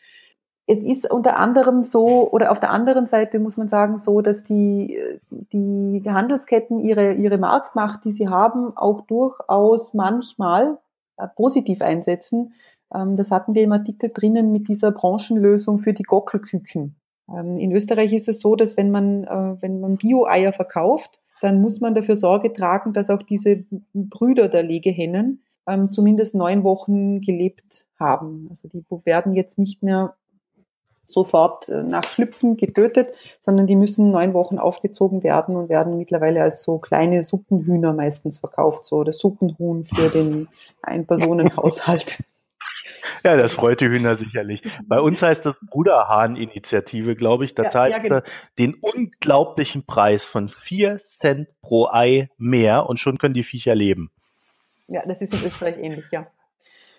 [0.67, 4.45] Es ist unter anderem so, oder auf der anderen Seite muss man sagen, so, dass
[4.45, 10.79] die, die Handelsketten ihre, ihre Marktmacht, die sie haben, auch durchaus manchmal
[11.17, 12.53] äh, positiv einsetzen
[12.91, 16.97] das hatten wir im Artikel drinnen mit dieser Branchenlösung für die Gockelküken.
[17.31, 21.61] Ähm, in Österreich ist es so, dass wenn man, äh, wenn man Bio-Eier verkauft, dann
[21.61, 27.21] muss man dafür Sorge tragen, dass auch diese Brüder der Legehennen ähm, zumindest neun Wochen
[27.21, 28.47] gelebt haben.
[28.51, 30.15] Also die werden jetzt nicht mehr
[31.05, 36.43] sofort äh, nach Schlüpfen getötet, sondern die müssen neun Wochen aufgezogen werden und werden mittlerweile
[36.43, 40.49] als so kleine Suppenhühner meistens verkauft, so das Suppenhuhn für den
[40.83, 42.19] Ein-Personen-Haushalt.
[43.25, 44.63] Ja, das freut die Hühner sicherlich.
[44.87, 47.55] Bei uns heißt das Bruderhahn-Initiative, glaube ich.
[47.55, 48.21] Da ja, zahlst ja, genau.
[48.21, 53.75] du den unglaublichen Preis von vier Cent pro Ei mehr und schon können die Viecher
[53.75, 54.11] leben.
[54.87, 56.27] Ja, das ist in Österreich ähnlich, ja.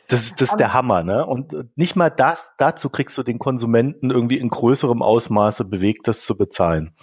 [0.08, 1.26] Das, ist, das ist der Hammer, ne?
[1.26, 6.26] Und nicht mal das, dazu kriegst du den Konsumenten irgendwie in größerem Ausmaße bewegt, das
[6.26, 6.96] zu bezahlen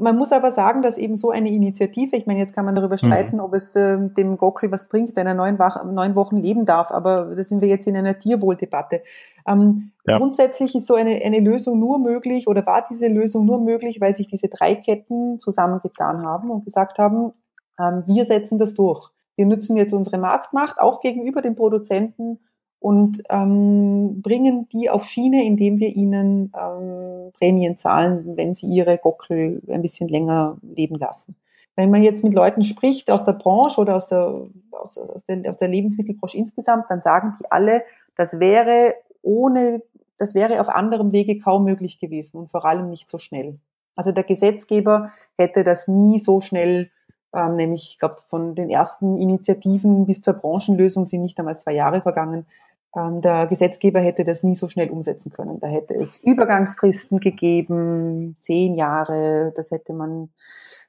[0.00, 2.94] man muss aber sagen, dass eben so eine Initiative, ich meine, jetzt kann man darüber
[2.94, 3.06] mhm.
[3.06, 3.42] streiten, mhm.
[3.42, 5.58] ob es äh, dem Gockel was bringt, wenn er neun,
[5.92, 9.02] neun, Wochen leben darf, aber da sind wir jetzt in einer Tierwohldebatte.
[9.46, 10.18] Ähm, ja.
[10.18, 14.14] Grundsätzlich ist so eine, eine Lösung nur möglich oder war diese Lösung nur möglich, weil
[14.14, 17.32] sich diese drei Ketten zusammengetan haben und gesagt haben,
[17.80, 19.10] ähm, wir setzen das durch.
[19.36, 22.40] Wir nutzen jetzt unsere Marktmacht auch gegenüber den Produzenten
[22.80, 28.98] und ähm, bringen die auf Schiene, indem wir ihnen ähm, Prämien zahlen, wenn sie ihre
[28.98, 31.34] Gockel ein bisschen länger leben lassen.
[31.74, 35.48] Wenn man jetzt mit Leuten spricht aus der Branche oder aus der, aus, aus der,
[35.48, 37.82] aus der Lebensmittelbranche insgesamt, dann sagen die alle,
[38.16, 39.82] das wäre ohne,
[40.16, 43.58] das wäre auf anderem Wege kaum möglich gewesen und vor allem nicht so schnell.
[43.96, 46.90] Also der Gesetzgeber hätte das nie so schnell
[47.34, 51.72] ähm, nämlich, ich glaube, von den ersten Initiativen bis zur Branchenlösung sind nicht einmal zwei
[51.72, 52.46] Jahre vergangen.
[52.96, 55.60] Ähm, der Gesetzgeber hätte das nie so schnell umsetzen können.
[55.60, 60.30] Da hätte es Übergangsfristen gegeben, zehn Jahre, das hätte man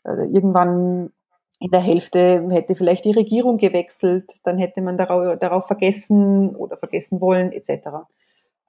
[0.03, 1.12] äh, irgendwann
[1.59, 6.78] in der Hälfte hätte vielleicht die Regierung gewechselt, dann hätte man darauf, darauf vergessen oder
[6.78, 7.89] vergessen wollen, etc.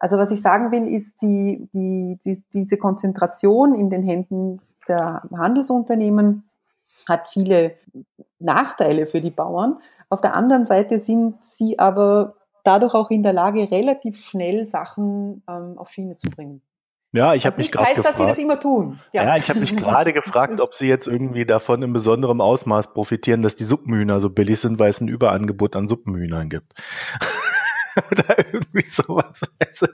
[0.00, 5.22] Also was ich sagen will, ist die, die, die, diese Konzentration in den Händen der
[5.30, 6.50] Handelsunternehmen
[7.06, 7.76] hat viele
[8.40, 9.78] Nachteile für die Bauern.
[10.08, 12.34] Auf der anderen Seite sind sie aber
[12.64, 16.62] dadurch auch in der Lage, relativ schnell Sachen ähm, auf Schiene zu bringen.
[17.12, 18.06] Ja, ich habe mich gerade gefragt.
[18.06, 19.00] dass sie das immer tun.
[19.12, 22.94] Ja, ja ich habe mich gerade gefragt, ob sie jetzt irgendwie davon in besonderem Ausmaß
[22.94, 26.74] profitieren, dass die Suppenhühner so billig sind, weil es ein Überangebot an Suppenhühnern gibt.
[28.10, 29.40] oder irgendwie sowas.
[29.58, 29.86] Also,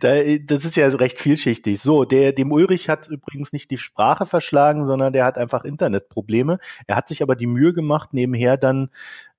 [0.00, 1.80] da, das ist ja recht vielschichtig.
[1.80, 6.58] So, der, dem Ulrich hat übrigens nicht die Sprache verschlagen, sondern der hat einfach Internetprobleme.
[6.86, 8.90] Er hat sich aber die Mühe gemacht, nebenher dann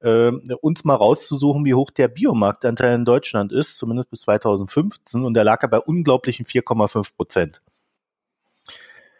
[0.01, 5.23] äh, uns mal rauszusuchen, wie hoch der Biomarktanteil in Deutschland ist, zumindest bis 2015.
[5.23, 7.61] Und da lag er bei unglaublichen 4,5 Prozent.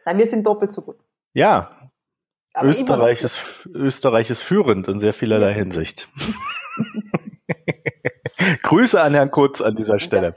[0.06, 0.98] Nein, wir sind doppelt so gut.
[1.34, 1.84] Ja,
[2.54, 6.08] aber Österreich ist, Österreich ist führend in sehr vielerlei Hinsicht.
[8.64, 10.36] Grüße an Herrn Kurz an dieser Stelle.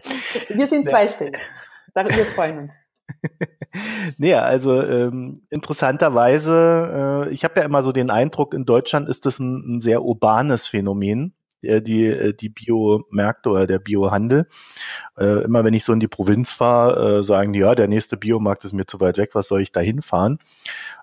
[0.48, 1.36] Wir sind zweistellig.
[1.94, 2.74] wir freuen uns.
[4.18, 9.26] nee, also ähm, interessanterweise, äh, ich habe ja immer so den Eindruck, in Deutschland ist
[9.26, 11.34] das ein, ein sehr urbanes Phänomen
[11.66, 14.48] äh, die, äh, die Biomärkte oder der Biohandel.
[15.16, 18.16] Äh, immer wenn ich so in die Provinz fahre, äh, sagen die, ja, der nächste
[18.16, 20.38] Biomarkt ist mir zu weit weg, was soll ich da hinfahren?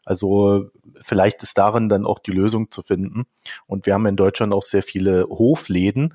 [0.05, 0.69] Also
[1.01, 3.25] vielleicht ist darin dann auch die Lösung zu finden.
[3.67, 6.13] Und wir haben in Deutschland auch sehr viele Hofläden,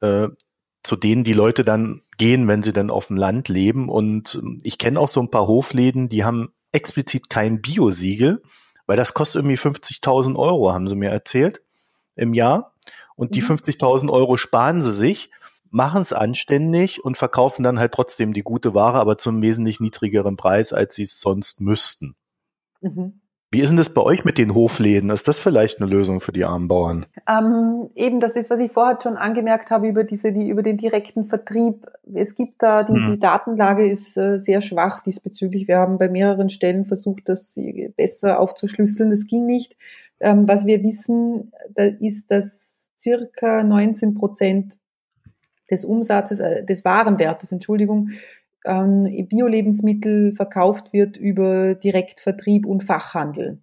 [0.00, 0.28] äh,
[0.82, 3.88] zu denen die Leute dann gehen, wenn sie dann auf dem Land leben.
[3.88, 8.42] Und ich kenne auch so ein paar Hofläden, die haben explizit kein Biosiegel,
[8.86, 11.62] weil das kostet irgendwie 50.000 Euro, haben sie mir erzählt,
[12.16, 12.74] im Jahr.
[13.16, 14.10] Und die 50.000 mhm.
[14.10, 15.30] Euro sparen sie sich,
[15.70, 20.36] machen es anständig und verkaufen dann halt trotzdem die gute Ware, aber zum wesentlich niedrigeren
[20.36, 22.16] Preis, als sie es sonst müssten.
[22.80, 23.20] Mhm.
[23.50, 25.08] Wie ist denn das bei euch mit den Hofläden?
[25.08, 27.06] Ist das vielleicht eine Lösung für die armen Bauern?
[27.26, 30.76] Ähm, eben, das ist, was ich vorher schon angemerkt habe über diese, die, über den
[30.76, 31.86] direkten Vertrieb.
[32.14, 33.08] Es gibt da, die, hm.
[33.08, 35.66] die Datenlage ist äh, sehr schwach diesbezüglich.
[35.66, 37.58] Wir haben bei mehreren Stellen versucht, das
[37.96, 39.08] besser aufzuschlüsseln.
[39.08, 39.78] Das ging nicht.
[40.20, 44.78] Ähm, was wir wissen, da ist, dass circa 19 Prozent
[45.70, 48.10] des Umsatzes, äh, des Warenwertes, Entschuldigung,
[48.64, 53.58] ähm, Bio-Lebensmittel verkauft wird über Direktvertrieb und Fachhandel.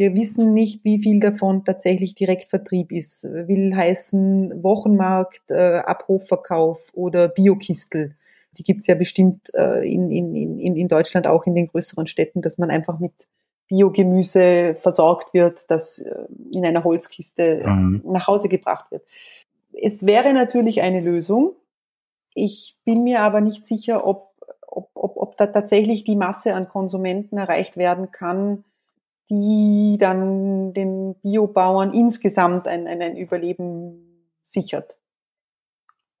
[0.00, 3.24] Wir wissen nicht, wie viel davon tatsächlich Direktvertrieb ist.
[3.24, 8.16] Will heißen Wochenmarkt, äh, Abrufverkauf oder Biokistel.
[8.56, 12.40] Die gibt's ja bestimmt äh, in, in, in, in Deutschland auch in den größeren Städten,
[12.40, 13.28] dass man einfach mit
[13.68, 18.02] Biogemüse versorgt wird, das äh, in einer Holzkiste mhm.
[18.04, 19.02] nach Hause gebracht wird.
[19.72, 21.52] Es wäre natürlich eine Lösung.
[22.34, 24.29] Ich bin mir aber nicht sicher, ob
[24.70, 28.64] ob, ob, ob da tatsächlich die Masse an Konsumenten erreicht werden kann,
[29.28, 34.96] die dann den Biobauern insgesamt ein, ein, Überleben sichert.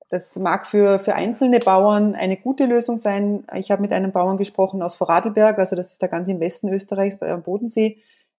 [0.08, 3.44] Das mag für, für einzelne Bauern eine gute Lösung sein.
[3.54, 6.68] Ich habe mit einem Bauern gesprochen aus Vorarlberg, also das ist da ganz im Westen
[6.68, 7.98] Österreichs bei am Bodensee,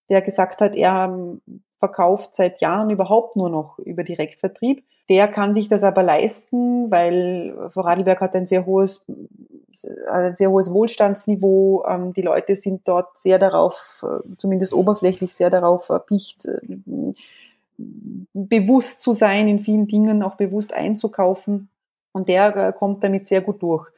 [0.10, 1.40] der gesagt hat, er
[1.80, 4.86] verkauft seit Jahren überhaupt nur noch über Direktvertrieb.
[5.10, 9.04] Der kann sich das aber leisten, weil Vorarlberg hat ein sehr hohes
[10.10, 11.84] ein sehr hohes Wohlstandsniveau.
[11.88, 16.60] Ähm, die Leute sind dort sehr darauf, äh, zumindest oberflächlich sehr darauf erpicht, äh,
[18.34, 21.70] bewusst zu sein in vielen Dingen, auch bewusst einzukaufen.
[22.12, 23.90] Und der äh, kommt damit sehr gut durch.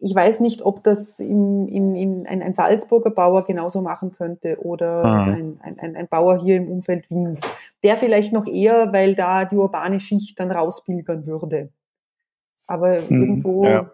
[0.00, 4.58] Ich weiß nicht, ob das in, in, in ein, ein Salzburger Bauer genauso machen könnte
[4.60, 5.58] oder mhm.
[5.62, 7.40] ein, ein, ein Bauer hier im Umfeld Wiens.
[7.82, 11.70] Der vielleicht noch eher, weil da die urbane Schicht dann rauspilgern würde.
[12.66, 13.22] Aber mhm.
[13.22, 13.90] irgendwo ja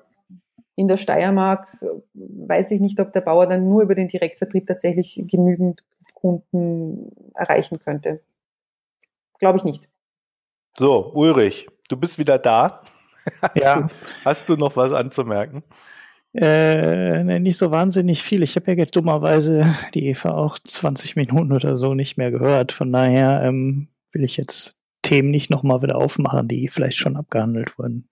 [0.77, 1.67] in der Steiermark
[2.15, 7.79] weiß ich nicht, ob der Bauer dann nur über den Direktvertrieb tatsächlich genügend Kunden erreichen
[7.79, 8.21] könnte.
[9.39, 9.89] Glaube ich nicht.
[10.77, 12.83] So, Ulrich, du bist wieder da.
[13.43, 13.81] Hast, ja.
[13.81, 13.89] du,
[14.25, 15.63] hast du noch was anzumerken?
[16.33, 18.43] Äh, nicht so wahnsinnig viel.
[18.43, 22.73] Ich habe ja jetzt dummerweise die Eva auch 20 Minuten oder so nicht mehr gehört.
[22.73, 27.79] Von daher ähm, will ich jetzt Themen nicht nochmal wieder aufmachen, die vielleicht schon abgehandelt
[27.79, 28.09] wurden.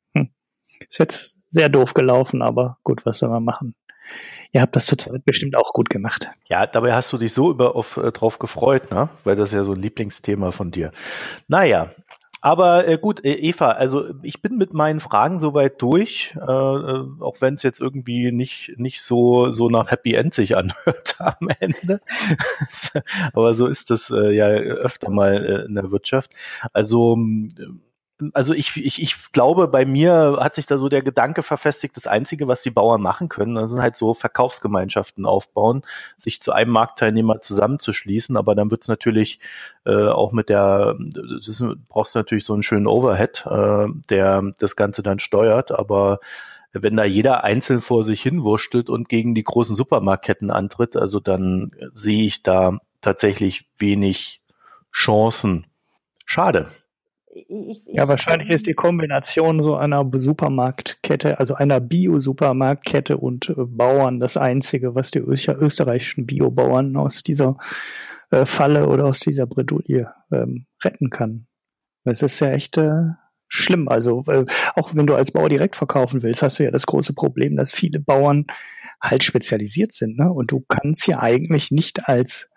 [0.87, 3.75] Ist jetzt sehr doof gelaufen, aber gut, was soll man machen?
[4.53, 6.31] Ihr habt das zu zweit bestimmt auch gut gemacht.
[6.49, 9.11] Ja, dabei hast du dich so über, auf, äh, drauf gefreut, ne?
[9.25, 10.91] Weil das ja so ein Lieblingsthema von dir.
[11.49, 11.91] Naja,
[12.41, 17.05] aber äh, gut, äh, Eva, also ich bin mit meinen Fragen soweit durch, äh, äh
[17.21, 21.49] auch wenn es jetzt irgendwie nicht nicht so so nach Happy End sich anhört am
[21.59, 22.01] Ende.
[23.33, 26.31] aber so ist das äh, ja öfter mal äh, in der Wirtschaft.
[26.73, 27.19] Also
[28.33, 32.07] also ich, ich, ich glaube, bei mir hat sich da so der Gedanke verfestigt, das
[32.07, 35.83] Einzige, was die Bauern machen können, das sind halt so Verkaufsgemeinschaften aufbauen,
[36.17, 39.39] sich zu einem Marktteilnehmer zusammenzuschließen, aber dann wird's natürlich
[39.87, 44.51] äh, auch mit der, das ist, brauchst du natürlich so einen schönen Overhead, äh, der
[44.59, 46.19] das Ganze dann steuert, aber
[46.73, 51.71] wenn da jeder einzeln vor sich hinwurschtelt und gegen die großen Supermarktketten antritt, also dann
[51.95, 54.43] sehe ich da tatsächlich wenig
[54.93, 55.67] Chancen.
[56.27, 56.71] Schade
[57.49, 64.21] ich, ja, wahrscheinlich ist die Kombination so einer Supermarktkette, also einer Bio-Supermarktkette und äh, Bauern
[64.21, 67.57] das Einzige, was die österreichischen Biobauern aus dieser
[68.31, 71.47] äh, Falle oder aus dieser Bredouille ähm, retten kann.
[72.05, 73.05] Es ist ja echt äh,
[73.49, 73.89] schlimm.
[73.89, 77.15] Also äh, auch wenn du als Bauer direkt verkaufen willst, hast du ja das große
[77.15, 78.47] Problem, dass viele Bauern
[79.01, 80.19] halt spezialisiert sind.
[80.19, 80.31] Ne?
[80.33, 82.51] Und du kannst ja eigentlich nicht als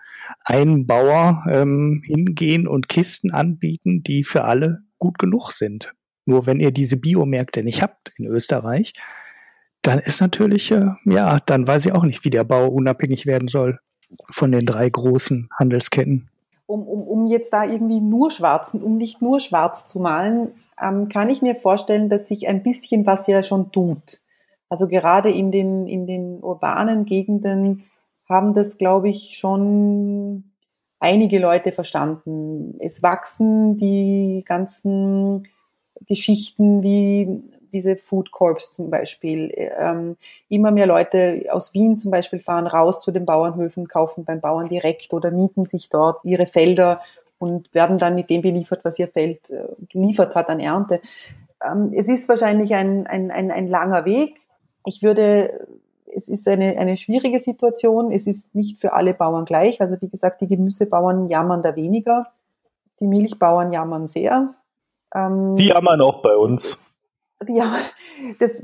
[0.43, 5.93] ein Bauer ähm, hingehen und Kisten anbieten, die für alle gut genug sind.
[6.25, 8.93] Nur wenn ihr diese Biomärkte nicht habt in Österreich,
[9.81, 13.47] dann ist natürlich, äh, ja, dann weiß ich auch nicht, wie der Bau unabhängig werden
[13.47, 13.79] soll
[14.29, 16.29] von den drei großen Handelsketten.
[16.67, 20.51] Um, um, um jetzt da irgendwie nur schwarzen, um nicht nur schwarz zu malen,
[20.81, 24.21] ähm, kann ich mir vorstellen, dass sich ein bisschen was ja schon tut.
[24.69, 27.83] Also gerade in den, in den urbanen Gegenden
[28.31, 30.45] haben das, glaube ich, schon
[30.99, 32.77] einige Leute verstanden.
[32.79, 35.47] Es wachsen die ganzen
[36.07, 39.51] Geschichten wie diese Food Corps zum Beispiel.
[39.55, 40.17] Ähm,
[40.49, 44.67] immer mehr Leute aus Wien zum Beispiel fahren raus zu den Bauernhöfen, kaufen beim Bauern
[44.67, 47.01] direkt oder mieten sich dort ihre Felder
[47.37, 51.01] und werden dann mit dem beliefert, was ihr Feld äh, geliefert hat an Ernte.
[51.65, 54.47] Ähm, es ist wahrscheinlich ein, ein, ein, ein langer Weg.
[54.85, 55.67] Ich würde
[56.13, 58.11] es ist eine, eine schwierige Situation.
[58.11, 59.81] Es ist nicht für alle Bauern gleich.
[59.81, 62.27] Also wie gesagt, die Gemüsebauern jammern da weniger.
[62.99, 64.55] Die Milchbauern jammern sehr.
[65.13, 66.77] Ähm, die jammern auch bei uns.
[67.47, 67.75] Ja,
[68.37, 68.61] das,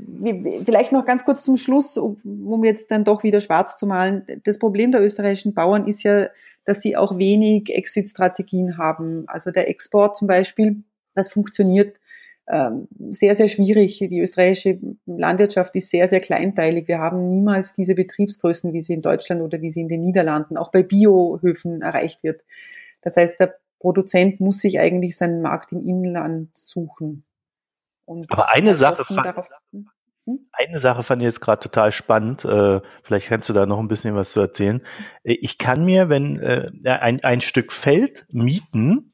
[0.64, 4.24] vielleicht noch ganz kurz zum Schluss, um jetzt dann doch wieder schwarz zu malen.
[4.44, 6.28] Das Problem der österreichischen Bauern ist ja,
[6.64, 9.24] dass sie auch wenig Exit-Strategien haben.
[9.26, 10.84] Also der Export zum Beispiel,
[11.14, 11.96] das funktioniert
[13.10, 13.98] sehr, sehr schwierig.
[13.98, 16.88] Die österreichische Landwirtschaft ist sehr, sehr kleinteilig.
[16.88, 20.56] Wir haben niemals diese Betriebsgrößen, wie sie in Deutschland oder wie sie in den Niederlanden,
[20.56, 22.44] auch bei Biohöfen erreicht wird.
[23.02, 27.24] Das heißt, der Produzent muss sich eigentlich seinen Markt im Inland suchen.
[28.06, 30.48] Und Aber eine Sache, fand, darauf, hm?
[30.52, 32.44] eine Sache fand ich jetzt gerade total spannend.
[32.44, 34.82] Äh, vielleicht kannst du da noch ein bisschen was zu erzählen.
[35.22, 39.12] Äh, ich kann mir, wenn äh, ein, ein Stück Feld mieten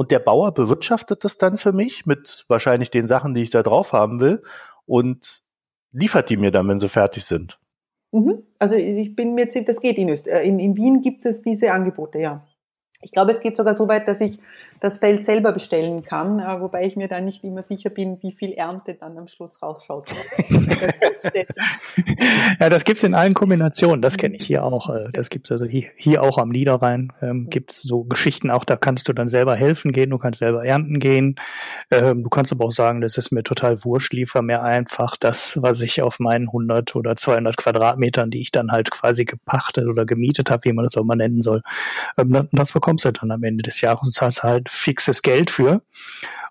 [0.00, 3.62] und der Bauer bewirtschaftet das dann für mich mit wahrscheinlich den Sachen, die ich da
[3.62, 4.42] drauf haben will
[4.86, 5.42] und
[5.92, 7.60] liefert die mir dann, wenn sie fertig sind.
[8.10, 8.42] Mhm.
[8.58, 11.42] Also ich bin mir ziemlich, das geht in, Öst äh, in, in Wien gibt es
[11.42, 12.46] diese Angebote, ja.
[13.02, 14.38] Ich glaube, es geht sogar so weit, dass ich
[14.80, 18.32] das Feld selber bestellen kann, äh, wobei ich mir da nicht immer sicher bin, wie
[18.32, 20.08] viel Ernte dann am Schluss rausschaut.
[22.60, 24.90] ja, das gibt's in allen Kombinationen, das kenne ich hier auch.
[24.90, 28.76] Äh, das gibt's also hier, hier auch am Niederrhein, ähm, gibt's so Geschichten auch, da
[28.76, 31.36] kannst du dann selber helfen gehen, du kannst selber ernten gehen.
[31.90, 35.58] Ähm, du kannst aber auch sagen, das ist mir total wurscht, liefer mir einfach das,
[35.62, 40.04] was ich auf meinen 100 oder 200 Quadratmetern, die ich dann halt quasi gepachtet oder
[40.04, 41.62] gemietet habe, wie man das auch mal nennen soll,
[42.18, 45.50] ähm, das bekommst bekommst du dann am Ende des Jahres und zahlst halt fixes Geld
[45.50, 45.82] für.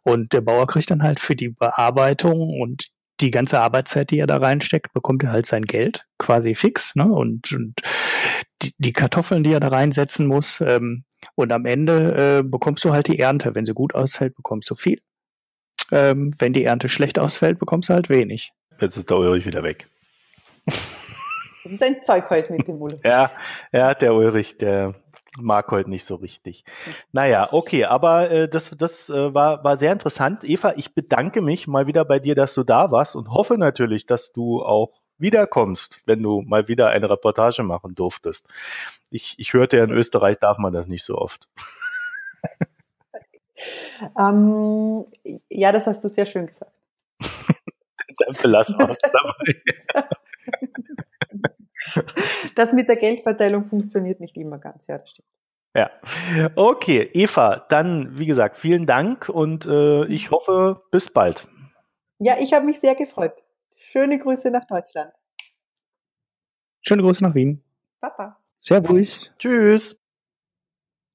[0.04, 2.88] Und der Bauer kriegt dann halt für die Bearbeitung und
[3.22, 6.96] die ganze Arbeitszeit, die er da reinsteckt, bekommt er halt sein Geld quasi fix.
[6.96, 7.06] Ne?
[7.06, 7.82] Und, und
[8.62, 10.62] die, die Kartoffeln, die er da reinsetzen muss.
[10.62, 11.04] Ähm,
[11.36, 13.56] und am Ende äh, bekommst du halt die Ernte.
[13.56, 15.02] Wenn sie gut ausfällt, bekommst du viel.
[15.92, 18.54] Ähm, wenn die Ernte schlecht ausfällt, bekommst du halt wenig.
[18.80, 19.88] Jetzt ist der Ulrich wieder weg.
[21.64, 23.02] Das ist ein Zeug heute mit dem Ulrich.
[23.04, 23.32] ja,
[23.74, 24.96] ja, der Ulrich, der
[25.42, 26.64] mag heute nicht so richtig.
[27.12, 30.44] Naja, okay, aber äh, das, das äh, war, war sehr interessant.
[30.44, 34.06] Eva, ich bedanke mich mal wieder bei dir, dass du da warst und hoffe natürlich,
[34.06, 38.48] dass du auch wiederkommst, wenn du mal wieder eine Reportage machen durftest.
[39.12, 41.48] Ich, ich hörte ja, in Österreich darf man das nicht so oft.
[44.18, 45.06] ähm,
[45.50, 46.72] ja, das hast du sehr schön gesagt.
[48.18, 49.62] Dann verlass aus dabei.
[52.56, 55.28] das mit der Geldverteilung funktioniert nicht immer ganz, ja, das stimmt.
[55.76, 55.92] Ja,
[56.56, 61.48] okay, Eva, dann wie gesagt, vielen Dank und äh, ich hoffe, bis bald.
[62.18, 63.44] Ja, ich habe mich sehr gefreut.
[63.78, 65.14] Schöne Grüße nach Deutschland.
[66.82, 67.64] Schöne Grüße nach Wien.
[68.02, 68.38] Papa.
[68.58, 69.34] Servus.
[69.38, 70.02] Tschüss.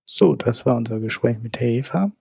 [0.07, 2.13] So, das war unser Gespräch mit der Eva.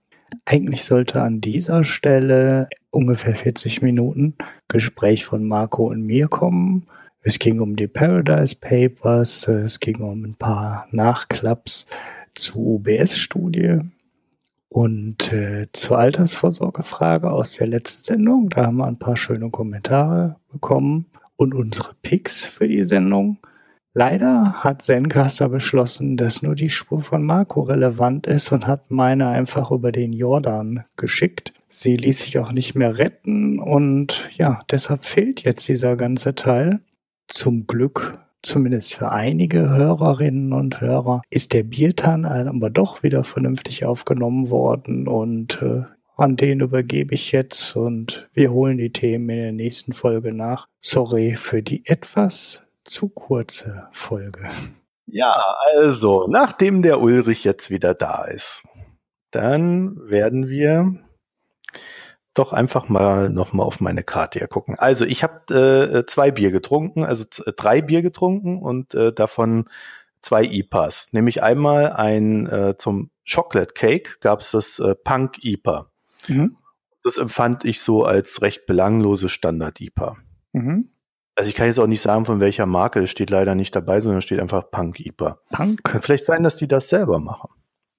[0.44, 4.36] Eigentlich sollte an dieser Stelle ungefähr 40 Minuten
[4.68, 6.88] Gespräch von Marco und mir kommen.
[7.26, 11.86] Es ging um die Paradise Papers, es ging um ein paar Nachklaps
[12.34, 13.78] zur UBS-Studie
[14.68, 18.50] und äh, zur Altersvorsorgefrage aus der letzten Sendung.
[18.50, 21.06] Da haben wir ein paar schöne Kommentare bekommen
[21.36, 23.38] und unsere Picks für die Sendung.
[23.94, 29.28] Leider hat Zencaster beschlossen, dass nur die Spur von Marco relevant ist und hat meine
[29.28, 31.54] einfach über den Jordan geschickt.
[31.68, 36.80] Sie ließ sich auch nicht mehr retten und ja, deshalb fehlt jetzt dieser ganze Teil.
[37.26, 43.84] Zum Glück, zumindest für einige Hörerinnen und Hörer, ist der Biertan aber doch wieder vernünftig
[43.84, 45.82] aufgenommen worden und äh,
[46.16, 50.68] an den übergebe ich jetzt und wir holen die Themen in der nächsten Folge nach.
[50.80, 54.48] Sorry für die etwas zu kurze Folge.
[55.06, 55.34] Ja,
[55.76, 58.64] also, nachdem der Ulrich jetzt wieder da ist,
[59.30, 61.03] dann werden wir
[62.34, 64.76] doch einfach mal noch mal auf meine Karte hier gucken.
[64.78, 67.24] Also ich habe äh, zwei Bier getrunken, also
[67.56, 69.68] drei Bier getrunken und äh, davon
[70.20, 71.08] zwei IPAs.
[71.12, 75.90] Nämlich einmal ein äh, zum Chocolate Cake gab es das äh, Punk IPA.
[76.28, 76.56] Mhm.
[77.02, 80.16] Das empfand ich so als recht belanglose Standard IPA.
[80.52, 80.90] Mhm.
[81.36, 84.00] Also ich kann jetzt auch nicht sagen, von welcher Marke, es steht leider nicht dabei,
[84.00, 85.38] sondern steht einfach Punk IPA.
[85.50, 85.82] Punk?
[85.84, 87.50] Kann vielleicht sein, dass die das selber machen.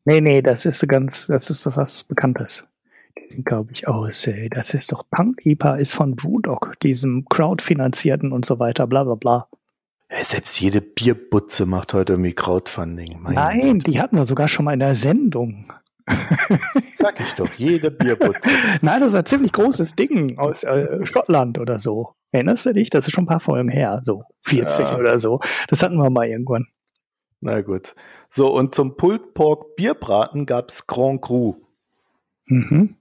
[0.06, 2.68] Nee, nee, das ist ganz, das ist so was Bekanntes.
[3.44, 4.28] Glaube ich, aus.
[4.28, 4.50] Ey.
[4.50, 9.16] Das ist doch Punk IPA ist von Brewdog, diesem crowdfinanzierten und so weiter, bla bla
[9.16, 9.48] bla.
[10.12, 13.20] Ja, selbst jede Bierbutze macht heute irgendwie Crowdfunding.
[13.22, 13.88] Mein Nein, Gott.
[13.88, 15.68] die hatten wir sogar schon mal in der Sendung.
[16.96, 18.52] Sag ich doch, jede Bierbutze.
[18.82, 22.14] Nein, das ist ein ziemlich großes Ding aus äh, Schottland oder so.
[22.32, 22.92] Erinnerst du dich?
[22.92, 24.98] Das ist schon ein paar Folgen her, so 40 ja.
[24.98, 25.40] oder so.
[25.68, 26.68] Das hatten wir mal irgendwann.
[27.42, 27.96] Na gut.
[28.30, 31.56] So, und zum Pulled Pork Bierbraten gab es Grand Cru.
[32.46, 32.98] Mhm.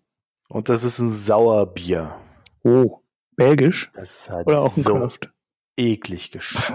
[0.54, 2.14] Und das ist ein Sauerbier.
[2.62, 3.00] Oh,
[3.34, 3.90] belgisch?
[3.92, 5.32] Das hat Oder auch ein so Kraft?
[5.76, 6.74] eklig geschmeckt.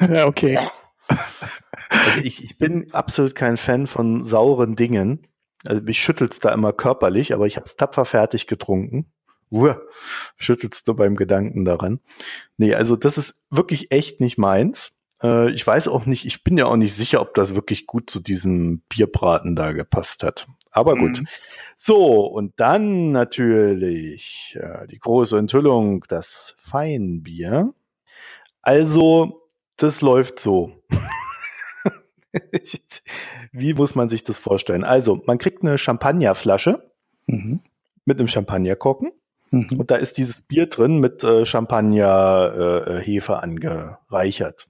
[0.08, 0.60] ja, okay.
[1.08, 5.26] Also ich, ich bin absolut kein Fan von sauren Dingen.
[5.66, 9.12] Also mich schüttelt's da immer körperlich, aber ich habe es tapfer fertig getrunken.
[9.50, 9.80] Uah,
[10.36, 11.98] schüttelst du beim Gedanken daran.
[12.56, 14.92] Nee, also das ist wirklich echt nicht meins.
[15.24, 18.10] Äh, ich weiß auch nicht, ich bin ja auch nicht sicher, ob das wirklich gut
[18.10, 20.46] zu diesem Bierbraten da gepasst hat.
[20.74, 21.20] Aber gut.
[21.20, 21.28] Mhm.
[21.76, 27.72] So, und dann natürlich äh, die große Enthüllung, das Feinbier.
[28.60, 29.46] Also,
[29.76, 30.72] das läuft so.
[33.52, 34.82] Wie muss man sich das vorstellen?
[34.82, 36.90] Also, man kriegt eine Champagnerflasche
[37.26, 37.60] mhm.
[38.04, 39.12] mit einem Champagnerkorken.
[39.52, 39.68] Mhm.
[39.78, 44.66] Und da ist dieses Bier drin mit äh, Champagnerhefe äh, angereichert.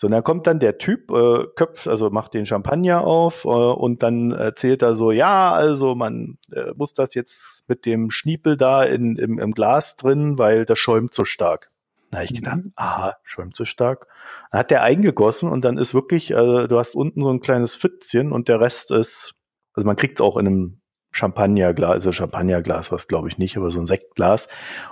[0.00, 3.48] So, und dann kommt dann der Typ, äh, köpft, also macht den Champagner auf äh,
[3.48, 8.56] und dann erzählt er so, ja, also man äh, muss das jetzt mit dem Schniepel
[8.56, 11.72] da in, im, im Glas drin, weil das schäumt so stark.
[12.12, 12.72] Na, ich gedacht, mhm.
[12.76, 14.06] aha, schäumt so stark.
[14.52, 17.74] Dann hat der eingegossen und dann ist wirklich, äh, du hast unten so ein kleines
[17.74, 19.34] Pfützchen und der Rest ist,
[19.74, 20.80] also man kriegt es auch in einem
[21.10, 24.46] Champagnerglas, also Champagnerglas, was glaube ich nicht, aber so ein Sektglas.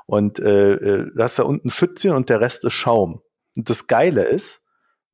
[0.07, 3.23] Und äh, äh, da hast da unten Pfützchen und der Rest ist Schaum.
[3.57, 4.66] Und das Geile ist,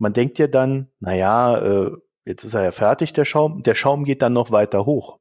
[0.03, 1.93] man denkt ja dann, na ja, äh,
[2.25, 3.63] jetzt ist er ja fertig, der Schaum.
[3.63, 5.21] Der Schaum geht dann noch weiter hoch.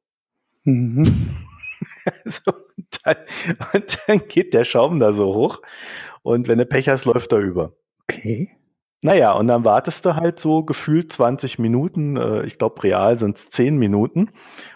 [0.64, 1.04] Mhm.
[2.24, 3.16] so, und, dann,
[3.72, 5.62] und dann geht der Schaum da so hoch.
[6.22, 7.74] Und wenn du Pech hast, läuft er über.
[8.02, 8.50] Okay.
[9.02, 13.36] Naja, und dann wartest du halt so gefühlt 20 Minuten, äh, ich glaube real sind
[13.36, 14.30] es 10 Minuten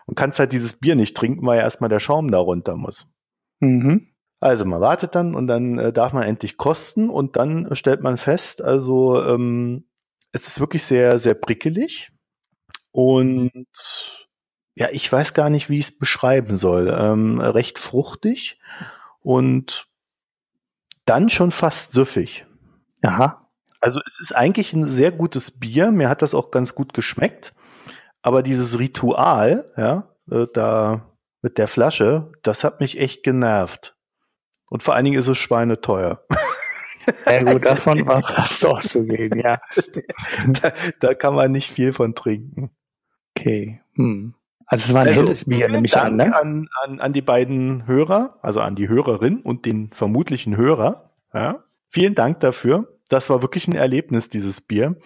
[0.06, 3.16] und kannst halt dieses Bier nicht trinken, weil erstmal der Schaum da runter muss.
[3.58, 4.08] Mhm.
[4.40, 8.16] Also man wartet dann und dann äh, darf man endlich kosten und dann stellt man
[8.16, 9.85] fest, also ähm,
[10.36, 12.10] es ist wirklich sehr, sehr prickelig
[12.92, 13.66] und
[14.74, 16.94] ja, ich weiß gar nicht, wie ich es beschreiben soll.
[16.96, 18.60] Ähm, recht fruchtig
[19.20, 19.88] und
[21.06, 22.44] dann schon fast süffig.
[23.02, 23.48] Aha.
[23.80, 25.90] Also es ist eigentlich ein sehr gutes Bier.
[25.90, 27.54] Mir hat das auch ganz gut geschmeckt.
[28.20, 33.96] Aber dieses Ritual, ja, äh, da mit der Flasche, das hat mich echt genervt.
[34.68, 36.26] Und vor allen Dingen ist es schweineteuer.
[37.26, 39.60] Ja gut, davon war fast auszugehen, ja.
[40.48, 42.70] Da, da, kann man nicht viel von trinken.
[43.36, 43.80] Okay.
[43.94, 44.34] Hm.
[44.66, 46.34] Also es war ein also, helles Bier, nehme ich an, ne?
[46.36, 51.12] An, an, an die beiden Hörer, also an die Hörerin und den vermutlichen Hörer.
[51.32, 51.64] Ja.
[51.88, 52.98] Vielen Dank dafür.
[53.08, 54.96] Das war wirklich ein Erlebnis, dieses Bier.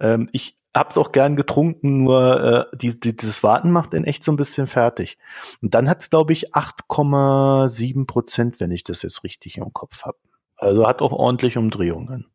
[0.00, 4.22] Ähm, ich hab's auch gern getrunken, nur äh, die, die, dieses Warten macht ihn echt
[4.22, 5.18] so ein bisschen fertig.
[5.62, 10.18] Und dann hat's, glaube ich, 8,7 Prozent, wenn ich das jetzt richtig im Kopf habe.
[10.60, 12.26] Also hat auch ordentlich Umdrehungen.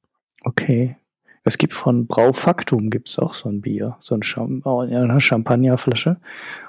[0.44, 0.98] Okay.
[1.44, 6.20] Es gibt von Braufaktum gibt's auch so ein Bier, so ein Cham eine Champagnerflasche.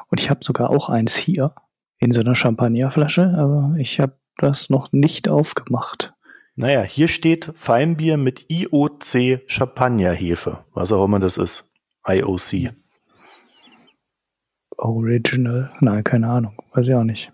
[0.09, 1.55] Und ich habe sogar auch eins hier
[1.99, 6.13] in so einer Champagnerflasche, aber ich habe das noch nicht aufgemacht.
[6.57, 11.73] Naja, hier steht Feinbier mit IOC Champagnerhefe, was auch immer das ist.
[12.07, 12.75] IOC.
[14.77, 15.73] Original?
[15.81, 16.63] Nein, keine Ahnung.
[16.73, 17.33] Weiß ich auch nicht.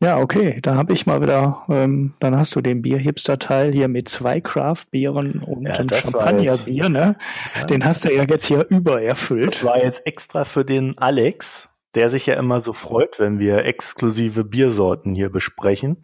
[0.00, 4.10] Ja, okay, da habe ich mal wieder, ähm, dann hast du den Bierhipster-Teil hier mit
[4.10, 7.16] zwei Craft-Bieren und ja, einem Champagner-Bier, ne?
[7.54, 7.64] Ja.
[7.64, 9.54] Den hast du ja jetzt hier übererfüllt.
[9.54, 13.64] Das war jetzt extra für den Alex, der sich ja immer so freut, wenn wir
[13.64, 15.96] exklusive Biersorten hier besprechen.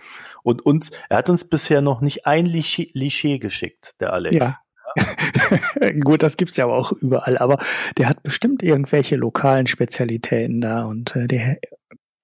[0.42, 4.36] Und uns, er hat uns bisher noch nicht ein Liché geschickt, der Alex.
[4.36, 4.56] Ja.
[6.02, 7.58] Gut, das gibt's ja aber auch überall, aber
[7.98, 11.58] der hat bestimmt irgendwelche lokalen Spezialitäten da und äh, der.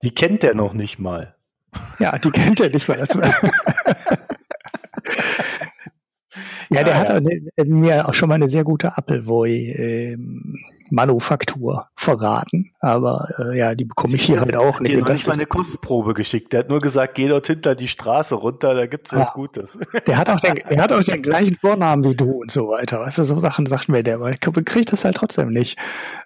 [0.03, 1.35] Die kennt er noch nicht mal.
[1.99, 3.07] Ja, die kennt er nicht mal.
[6.71, 7.65] Ja, der ja, hat ja.
[7.67, 10.59] mir auch schon mal eine sehr gute Appleboy-Manufaktur ähm,
[11.95, 12.73] verraten.
[12.81, 14.93] Aber äh, ja, die bekomme ich hier halt auch nicht.
[14.93, 16.53] Der hat nicht mal eine Kostprobe geschickt.
[16.53, 19.79] Der hat nur gesagt, geh dort hinter die Straße runter, da gibt's was Gutes.
[20.07, 23.01] Der hat, auch den, der hat auch den gleichen Vornamen wie du und so weiter.
[23.01, 25.79] Weißt du, so Sachen sagt mir der, aber ich kriege das halt trotzdem nicht.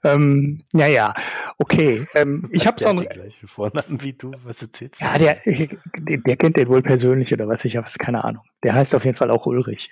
[0.04, 1.14] Ähm, ja, ja,
[1.58, 2.06] okay.
[2.14, 4.30] Ähm, ich habe so einen gleichen Vornamen wie du.
[4.44, 5.06] Was erzählst du?
[5.06, 8.42] Ja, der, der, kennt den wohl persönlich oder was ich habe, keine Ahnung.
[8.62, 9.90] Der heißt auf jeden Fall auch Ulrich.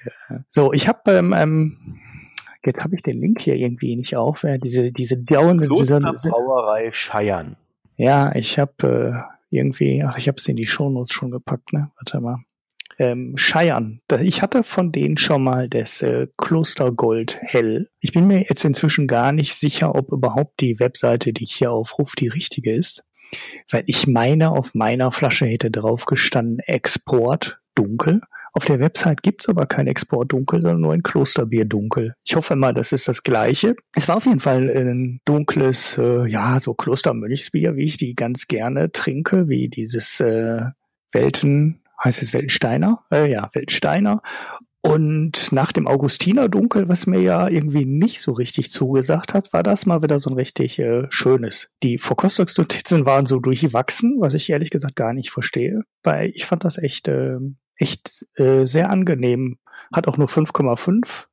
[0.48, 2.00] So, ich habe ähm, ähm,
[2.64, 4.44] jetzt habe ich den Link hier irgendwie nicht auf.
[4.44, 7.56] Äh, diese diese Down Klosterbrauerei Scheiern.
[7.96, 11.90] Ja, ich habe äh, irgendwie, ach, ich habe es in die Shownotes schon gepackt, ne?
[11.96, 12.38] Warte mal.
[12.98, 14.00] Ähm, Scheiern.
[14.20, 17.88] Ich hatte von denen schon mal das äh, Klostergold hell.
[18.00, 21.72] Ich bin mir jetzt inzwischen gar nicht sicher, ob überhaupt die Webseite, die ich hier
[21.72, 23.04] aufrufe, die richtige ist.
[23.70, 28.20] Weil ich meine, auf meiner Flasche hätte drauf gestanden Export dunkel.
[28.52, 32.14] Auf der Website gibt's aber kein Export dunkel, sondern nur ein Klosterbier dunkel.
[32.24, 33.76] Ich hoffe mal, das ist das gleiche.
[33.94, 38.48] Es war auf jeden Fall ein dunkles, äh, ja, so Klostermönchsbier, wie ich die ganz
[38.48, 40.62] gerne trinke, wie dieses äh,
[41.12, 43.04] Welten, heißt es Weltensteiner?
[43.12, 44.22] Äh, ja, Weltensteiner.
[44.82, 49.84] Und nach dem Augustiner-Dunkel, was mir ja irgendwie nicht so richtig zugesagt hat, war das
[49.84, 51.70] mal wieder so ein richtig äh, schönes.
[51.82, 56.64] Die Verkostungsnotizen waren so durchwachsen, was ich ehrlich gesagt gar nicht verstehe, weil ich fand
[56.64, 57.36] das echt, äh,
[57.80, 59.58] echt äh, sehr angenehm.
[59.92, 61.26] Hat auch nur 5,5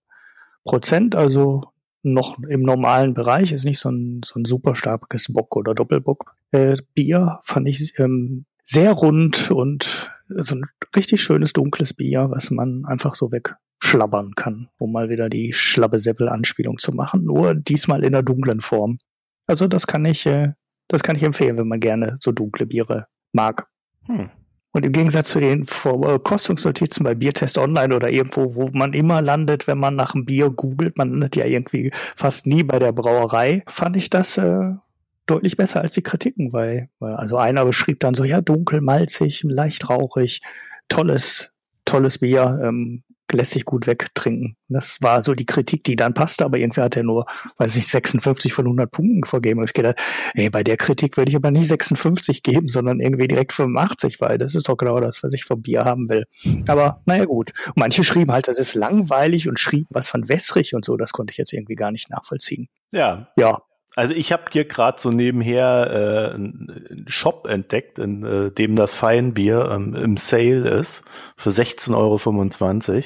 [0.64, 1.72] Prozent, also
[2.04, 6.36] noch im normalen Bereich, ist nicht so ein, so ein super starkes Bock- oder Doppelbock.
[6.52, 12.52] Äh, Bier fand ich ähm, sehr rund und so ein richtig schönes dunkles Bier, was
[12.52, 17.24] man einfach so wegschlabbern kann, um mal wieder die Schlabbeseppel-Anspielung zu machen.
[17.24, 19.00] Nur diesmal in der dunklen Form.
[19.45, 20.54] Also das kann ich, äh,
[20.88, 23.68] das kann ich empfehlen, wenn man gerne so dunkle Biere mag.
[24.06, 24.30] Hm.
[24.78, 29.66] Und im Gegensatz zu den Kostungsnotizen bei Biertest Online oder irgendwo, wo man immer landet,
[29.66, 33.64] wenn man nach einem Bier googelt, man landet ja irgendwie fast nie bei der Brauerei,
[33.66, 34.74] fand ich das äh,
[35.26, 39.90] deutlich besser als die Kritiken, weil, also einer beschrieb dann so, ja, dunkel, malzig, leicht
[39.90, 40.42] rauchig,
[40.90, 41.54] tolles,
[41.86, 43.02] tolles Bier, ähm,
[43.32, 44.56] lässt sich gut wegtrinken.
[44.70, 47.26] Das war so die Kritik, die dann passte, aber irgendwie hat er nur,
[47.58, 49.60] weiß ich, 56 von 100 Punkten vergeben.
[49.60, 49.98] Und ich gedacht,
[50.34, 54.38] ey, bei der Kritik würde ich aber nicht 56 geben, sondern irgendwie direkt 85, weil
[54.38, 56.26] das ist doch genau das, was ich vom Bier haben will.
[56.68, 57.54] Aber naja, gut.
[57.68, 60.98] Und manche schrieben halt, das ist langweilig und schrieben was von wässrig und so.
[60.98, 62.68] Das konnte ich jetzt irgendwie gar nicht nachvollziehen.
[62.92, 63.28] Ja.
[63.38, 63.62] Ja.
[63.98, 68.93] Also ich habe hier gerade so nebenher äh, einen Shop entdeckt, in äh, dem das
[68.93, 71.04] Feinbier ähm, im Sale ist
[71.36, 73.04] für 16,25 Euro.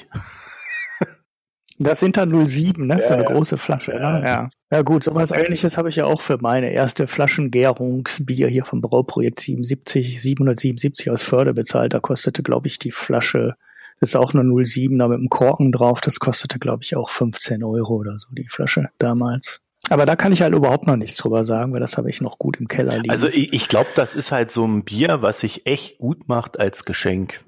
[1.80, 2.96] Das sind dann 07, ne?
[2.96, 3.32] Ja, so eine ja.
[3.32, 4.20] große Flasche, ja.
[4.20, 4.28] Ne?
[4.28, 4.50] Ja.
[4.70, 9.40] Ja gut, sowas ähnliches habe ich ja auch für meine erste Flaschengärungsbier hier vom Brauprojekt
[9.40, 11.94] 77, 777 aus Förde bezahlt.
[11.94, 13.56] Da kostete, glaube ich, die Flasche,
[14.02, 17.64] das ist auch eine 07er mit einem Korken drauf, das kostete, glaube ich, auch 15
[17.64, 19.62] Euro oder so, die Flasche damals.
[19.92, 22.40] Aber da kann ich halt überhaupt noch nichts drüber sagen, weil das habe ich noch
[22.40, 23.10] gut im Keller liegen.
[23.10, 26.58] Also ich, ich glaube, das ist halt so ein Bier, was sich echt gut macht
[26.58, 27.44] als Geschenk.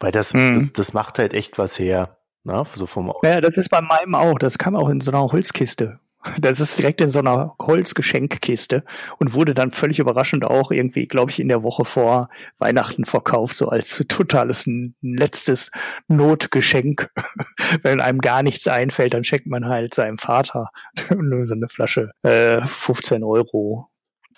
[0.00, 0.58] Weil das, mhm.
[0.58, 2.16] das, das, macht halt echt was her.
[2.42, 4.36] Na, so vom ja, das ist bei meinem auch.
[4.40, 5.99] Das kam auch in so einer Holzkiste.
[6.38, 8.84] Das ist direkt in so einer Holzgeschenkkiste
[9.18, 13.56] und wurde dann völlig überraschend auch irgendwie, glaube ich, in der Woche vor Weihnachten verkauft,
[13.56, 14.68] so als totales
[15.00, 15.70] letztes
[16.08, 17.10] Notgeschenk.
[17.82, 20.68] Wenn einem gar nichts einfällt, dann schenkt man halt seinem Vater
[21.16, 23.88] nur so eine Flasche äh, 15 Euro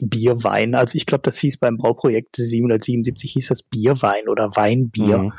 [0.01, 0.75] Bierwein.
[0.75, 5.19] Also ich glaube, das hieß beim Brauprojekt 777 hieß das Bierwein oder Weinbier.
[5.19, 5.33] Mhm.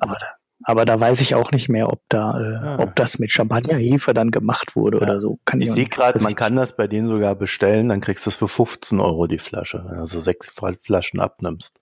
[0.00, 2.78] Aber da aber da weiß ich auch nicht mehr, ob da, äh, ah.
[2.80, 5.02] ob das mit Champagnerhefe dann gemacht wurde ja.
[5.02, 5.38] oder so.
[5.44, 8.36] Kann ich, sehe gerade, man kann das bei denen sogar bestellen, dann kriegst du es
[8.36, 11.78] für 15 Euro die Flasche, wenn du so sechs Flaschen abnimmst.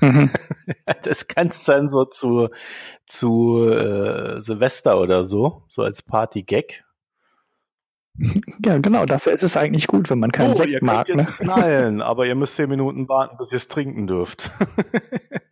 [0.00, 0.30] Mhm.
[1.02, 2.48] das kannst du dann so zu,
[3.06, 6.84] zu äh, Silvester oder so, so als Party-Gag.
[8.64, 11.08] Ja, genau, dafür ist es eigentlich gut, wenn man keinen so, Sekt mag.
[11.08, 11.24] Ne?
[11.24, 14.50] Knallen, aber ihr müsst zehn Minuten warten, bis ihr es trinken dürft.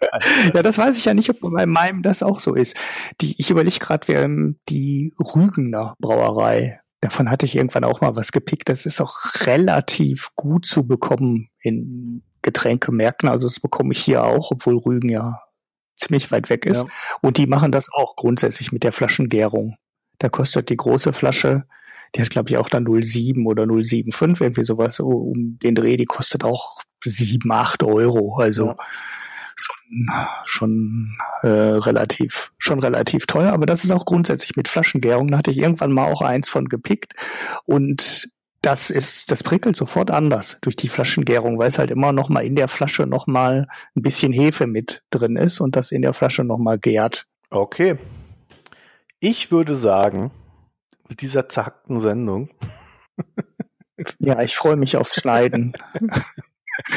[0.54, 2.76] ja, das weiß ich ja nicht, ob bei meinem das auch so ist.
[3.20, 6.80] Die, ich überlege gerade, die Rügener Brauerei.
[7.00, 8.68] Davon hatte ich irgendwann auch mal was gepickt.
[8.68, 13.28] Das ist auch relativ gut zu bekommen in Getränkemärkten.
[13.28, 15.40] Also das bekomme ich hier auch, obwohl Rügen ja
[15.94, 16.84] ziemlich weit weg ist.
[16.84, 16.88] Ja.
[17.20, 19.76] Und die machen das auch grundsätzlich mit der Flaschengärung.
[20.18, 21.64] Da kostet die große Flasche,
[22.14, 26.06] die hat glaube ich auch dann 0,7 oder 0,75, irgendwie sowas um den Dreh, die
[26.06, 28.36] kostet auch 7, 8 Euro.
[28.38, 28.76] Also ja
[30.44, 35.28] schon, äh, relativ, schon relativ teuer, aber das ist auch grundsätzlich mit Flaschengärung.
[35.28, 37.14] Da hatte ich irgendwann mal auch eins von gepickt
[37.64, 38.28] und
[38.62, 42.44] das ist, das prickelt sofort anders durch die Flaschengärung, weil es halt immer noch mal
[42.44, 46.12] in der Flasche noch mal ein bisschen Hefe mit drin ist und das in der
[46.12, 47.26] Flasche noch mal gärt.
[47.50, 47.98] Okay.
[49.20, 50.32] Ich würde sagen,
[51.08, 52.50] mit dieser zackten Sendung.
[54.18, 55.72] ja, ich freue mich aufs Schneiden.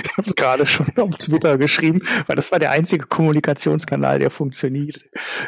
[0.03, 4.29] Ich habe es gerade schon auf Twitter geschrieben, weil das war der einzige Kommunikationskanal, der
[4.29, 5.05] funktioniert.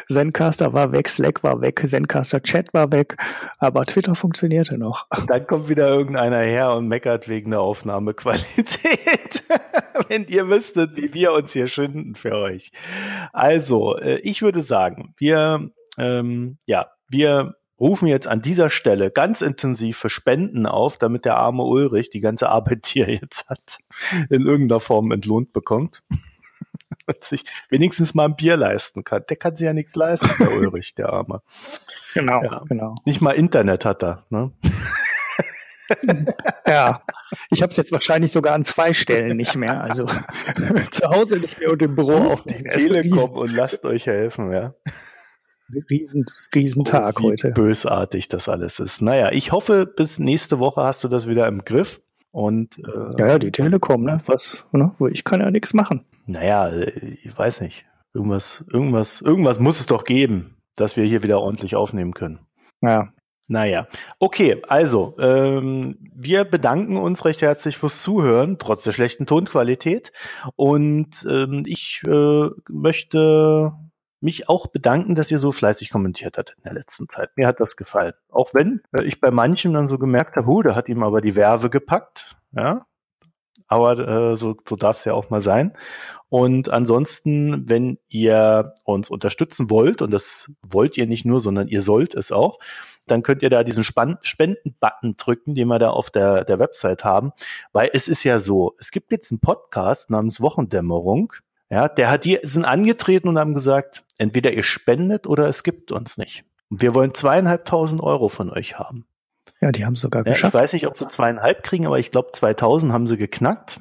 [0.08, 3.16] Zencaster war weg, Slack war weg, Zencaster Chat war weg,
[3.58, 5.06] aber Twitter funktionierte noch.
[5.28, 9.44] Dann kommt wieder irgendeiner her und meckert wegen der Aufnahmequalität.
[10.08, 12.72] Wenn ihr wüsstet, wie wir uns hier schinden für euch.
[13.32, 19.40] Also, äh, ich würde sagen, wir, ähm, ja, wir rufen jetzt an dieser Stelle ganz
[19.40, 23.78] intensiv für Spenden auf, damit der arme Ulrich die ganze Arbeit, die er jetzt hat,
[24.30, 26.02] in irgendeiner Form entlohnt bekommt.
[27.06, 29.24] Und sich wenigstens mal ein Bier leisten kann.
[29.28, 31.42] Der kann sich ja nichts leisten, der Ulrich, der Arme.
[32.14, 32.62] Genau, ja.
[32.66, 32.94] genau.
[33.04, 34.24] Nicht mal Internet hat er.
[34.30, 34.52] Ne?
[36.66, 37.02] ja,
[37.50, 39.82] ich habe es jetzt wahrscheinlich sogar an zwei Stellen nicht mehr.
[39.82, 40.06] Also
[40.92, 42.72] zu Hause nicht mehr und im Büro nicht mehr.
[42.72, 44.74] Telekom und lasst euch helfen, ja.
[45.90, 47.50] Riesen, Riesentag oh, wie heute.
[47.50, 49.02] Bösartig das alles ist.
[49.02, 52.00] Naja, ich hoffe, bis nächste Woche hast du das wieder im Griff.
[52.30, 54.18] Und äh, ja, ja, die Telekom, ne?
[54.26, 54.92] Was, ne?
[55.10, 56.04] Ich kann ja nichts machen.
[56.26, 57.84] Naja, ich weiß nicht.
[58.12, 62.40] Irgendwas, irgendwas, irgendwas muss es doch geben, dass wir hier wieder ordentlich aufnehmen können.
[62.80, 63.12] Ja.
[63.46, 63.86] Naja,
[64.20, 70.12] okay, also ähm, wir bedanken uns recht herzlich fürs Zuhören, trotz der schlechten Tonqualität.
[70.56, 73.72] Und ähm, ich äh, möchte
[74.24, 77.30] mich auch bedanken, dass ihr so fleißig kommentiert habt in der letzten Zeit.
[77.36, 78.14] Mir hat das gefallen.
[78.30, 81.20] Auch wenn äh, ich bei manchen dann so gemerkt habe, hu, da hat ihm aber
[81.20, 82.36] die Werbe gepackt.
[82.52, 82.86] Ja,
[83.66, 85.72] aber äh, so, so darf es ja auch mal sein.
[86.28, 91.82] Und ansonsten, wenn ihr uns unterstützen wollt, und das wollt ihr nicht nur, sondern ihr
[91.82, 92.58] sollt es auch,
[93.06, 97.32] dann könnt ihr da diesen Spenden-Button drücken, den wir da auf der, der Website haben.
[97.72, 101.32] Weil es ist ja so, es gibt jetzt einen Podcast namens Wochendämmerung.
[101.74, 105.90] Ja, der hat die sind angetreten und haben gesagt, entweder ihr spendet oder es gibt
[105.90, 106.44] uns nicht.
[106.70, 109.08] Und wir wollen zweieinhalbtausend Euro von euch haben.
[109.60, 110.54] Ja, die haben sogar geschafft.
[110.54, 113.80] Ja, ich weiß nicht, ob sie zweieinhalb kriegen, aber ich glaube 2000 haben sie geknackt.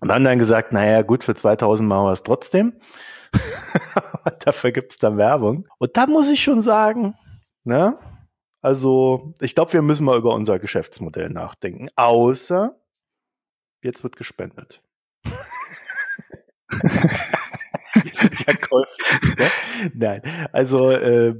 [0.00, 2.74] Und haben dann gesagt, naja, gut, für 2000 machen wir es trotzdem.
[4.44, 5.66] Dafür gibt's da Werbung.
[5.78, 7.16] Und da muss ich schon sagen,
[7.64, 7.98] ne?
[8.60, 11.88] Also, ich glaube, wir müssen mal über unser Geschäftsmodell nachdenken.
[11.96, 12.76] Außer,
[13.82, 14.84] jetzt wird gespendet.
[18.46, 18.54] ja.
[19.36, 19.46] Ne?
[19.94, 21.34] Nein, also äh,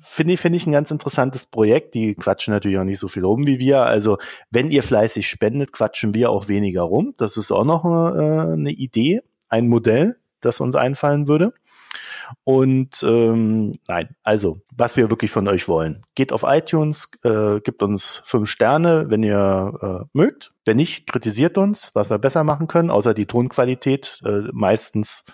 [0.00, 1.94] finde ich, finde ich ein ganz interessantes Projekt.
[1.94, 3.82] Die quatschen natürlich auch nicht so viel rum wie wir.
[3.82, 4.18] Also
[4.50, 7.14] wenn ihr fleißig spendet, quatschen wir auch weniger rum.
[7.18, 11.52] Das ist auch noch eine, äh, eine Idee, ein Modell, das uns einfallen würde.
[12.44, 17.82] Und ähm, nein, also was wir wirklich von euch wollen, geht auf iTunes, äh, gibt
[17.82, 20.52] uns fünf Sterne, wenn ihr äh, mögt.
[20.64, 24.20] Wenn nicht, kritisiert uns, was wir besser machen können, außer die Tonqualität.
[24.24, 25.24] Äh, meistens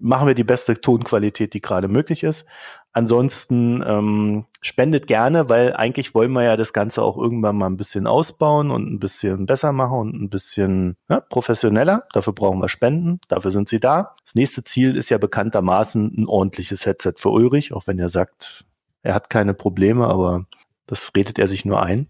[0.00, 2.46] machen wir die beste Tonqualität, die gerade möglich ist.
[2.92, 7.76] Ansonsten ähm, spendet gerne, weil eigentlich wollen wir ja das Ganze auch irgendwann mal ein
[7.76, 12.06] bisschen ausbauen und ein bisschen besser machen und ein bisschen ja, professioneller.
[12.12, 14.14] Dafür brauchen wir Spenden, dafür sind sie da.
[14.24, 18.64] Das nächste Ziel ist ja bekanntermaßen ein ordentliches Headset für Ulrich, auch wenn er sagt,
[19.02, 20.46] er hat keine Probleme, aber
[20.86, 22.08] das redet er sich nur ein.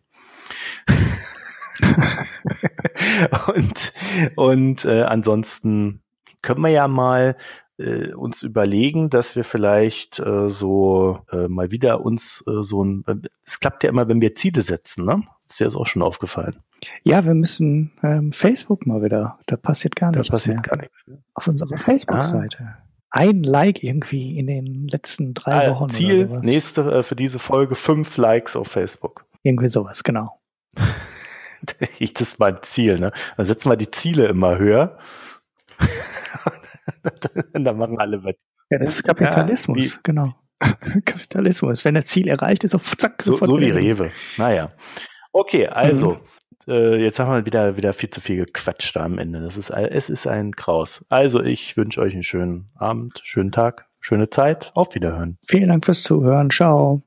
[3.54, 3.92] und
[4.36, 6.02] und äh, ansonsten
[6.42, 7.36] können wir ja mal
[7.78, 13.04] äh, uns überlegen, dass wir vielleicht äh, so äh, mal wieder uns äh, so ein,
[13.44, 15.22] es klappt ja immer, wenn wir Ziele setzen, ne?
[15.48, 16.56] Ist dir das auch schon aufgefallen?
[17.02, 20.28] Ja, wir müssen ähm, Facebook mal wieder, da passiert gar nichts.
[20.28, 20.62] Da passiert mehr.
[20.62, 21.06] gar nichts.
[21.06, 21.18] Mehr.
[21.34, 22.58] Auf unserer Facebook-Seite.
[22.62, 22.82] Ah.
[23.10, 25.90] Ein Like irgendwie in den letzten drei ah, Wochen.
[25.90, 29.26] Ziel, nächste äh, für diese Folge, fünf Likes auf Facebook.
[29.42, 30.40] Irgendwie sowas, genau.
[31.78, 33.12] das ist mein Ziel, ne?
[33.36, 34.98] Dann setzen wir die Ziele immer höher.
[37.52, 38.38] da machen alle mit.
[38.70, 40.34] Ja, das ist Kapitalismus, ja, genau.
[41.04, 41.84] Kapitalismus.
[41.84, 43.48] Wenn das Ziel erreicht ist, auf zack, sofort.
[43.48, 44.10] So, so wie Rewe.
[44.38, 44.72] Naja.
[45.32, 46.18] Okay, also,
[46.66, 46.72] mhm.
[46.72, 49.40] äh, jetzt haben wir wieder, wieder viel zu viel gequatscht am Ende.
[49.40, 51.04] Das ist, es ist ein Kraus.
[51.08, 54.70] Also, ich wünsche euch einen schönen Abend, schönen Tag, schöne Zeit.
[54.74, 55.38] Auf Wiederhören.
[55.46, 56.50] Vielen Dank fürs Zuhören.
[56.50, 57.02] Ciao.